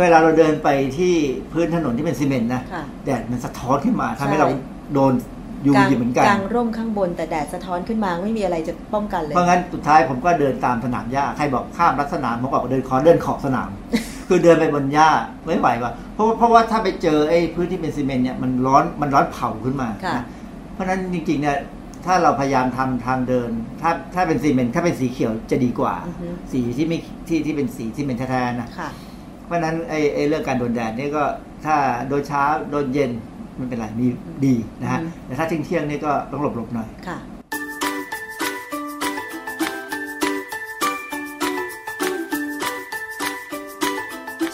[0.00, 0.68] เวลาเราเดินไป
[0.98, 1.14] ที่
[1.52, 4.48] พื้นถนนที่เป็นซีเมนต์นะค่ะ แดดมันสะท้อนขึ้นมาทำให้ใช่ เรา
[4.94, 5.12] โดน
[5.66, 13.70] ยูกลางวีเหมือนกัน กลางร่มข้างบนแต่แดดสะท้อนขึ้นมาไม่มีอะไรจะป้องกันเลย เพราะงั้นสุดท้ายผมก็เดินตามสนามหญ้าใครบอกข้ามรัดสนามผมบอกเดินขอเดินขอบสนาม
[14.28, 15.10] คือเดินไปบนหญ้า
[15.44, 20.24] ไม่ไหวว่ะเพราะเพราะว่าถ้าไปเจอไอ้พื้นที่เป็นซีเมนต์เนี่ยมันร้อนมันร้อนเผาขึ้นมาค่ะ นะ
[20.72, 21.56] เพราะฉะนั้นจริงๆเนี่ย
[22.10, 23.50] ถ้าเราพยายามทำทางเดิน
[23.82, 26.98] ถ้าถ้าเป็นซีเมนต์ถ้าเป็นสีเขียวจะดีกว่าอือฮึสีที่ไม่
[27.28, 28.88] ที่ที่เป็นสีที่เป็นแท้ๆนะค่ะ
[29.46, 31.24] เพราะฉะนั้นไอ้ไอ้เรื่องการโดนแดดนี่ก็
[31.64, 31.76] ถ้า
[32.08, 33.10] โดนเช้าโดนเย็น
[33.56, 34.06] ไม่เป็นไรมี
[34.46, 37.18] ดีนะฮะอืมแต่ถ้าเที่ยงเที่ยงๆนี่ก็ต้องหลบๆหน่อยค่ะ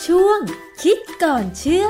[0.06, 0.40] ช่วง
[0.82, 1.86] คิดก่อนเชื่อ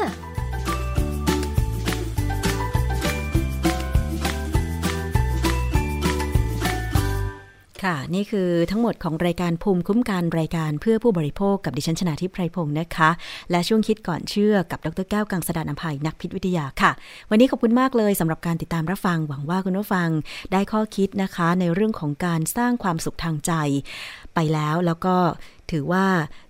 [7.85, 13.11] ค่ะ นี่คือทั้งหมดของรายการภูมิคุ้มกันรายการเพื่อผู้บริโภคกับดิฉันชนาทิพไพรพงศ์นะคะ
[13.51, 16.93] และช่วงคิดก่อนเชื่อกับดรแก้วกังสดานอภัยนักพิษวิทยาค่ะ
[17.31, 20.09] วันนี้ขอบคุณมากเลยสำหรับการติดตามรับฟังหวังว่าคุณผู้ฟัง
[20.53, 23.53] ได้ข้อคิดนะคะ ในเรื่องของการสร้างความสุขทางใจ
[24.35, 25.17] ไปแล้วแล้วก็
[25.71, 26.07] ถือว่า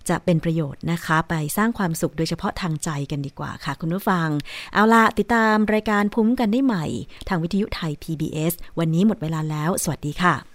[0.09, 4.27] จะเป็นประโยชน์นะคะ ไปสร้างความสุขโดยเฉพาะทางใจกันดีกว่าค่ะ คุณผู้ฟัง
[4.73, 6.85] เอาละติดตามรายการภูมิคุ้มกันได้ใหม่
[7.29, 10.54] ทางวิทยุไทย PBS วันนี้หมดเวลาแล้ว สวัสดีค่ะ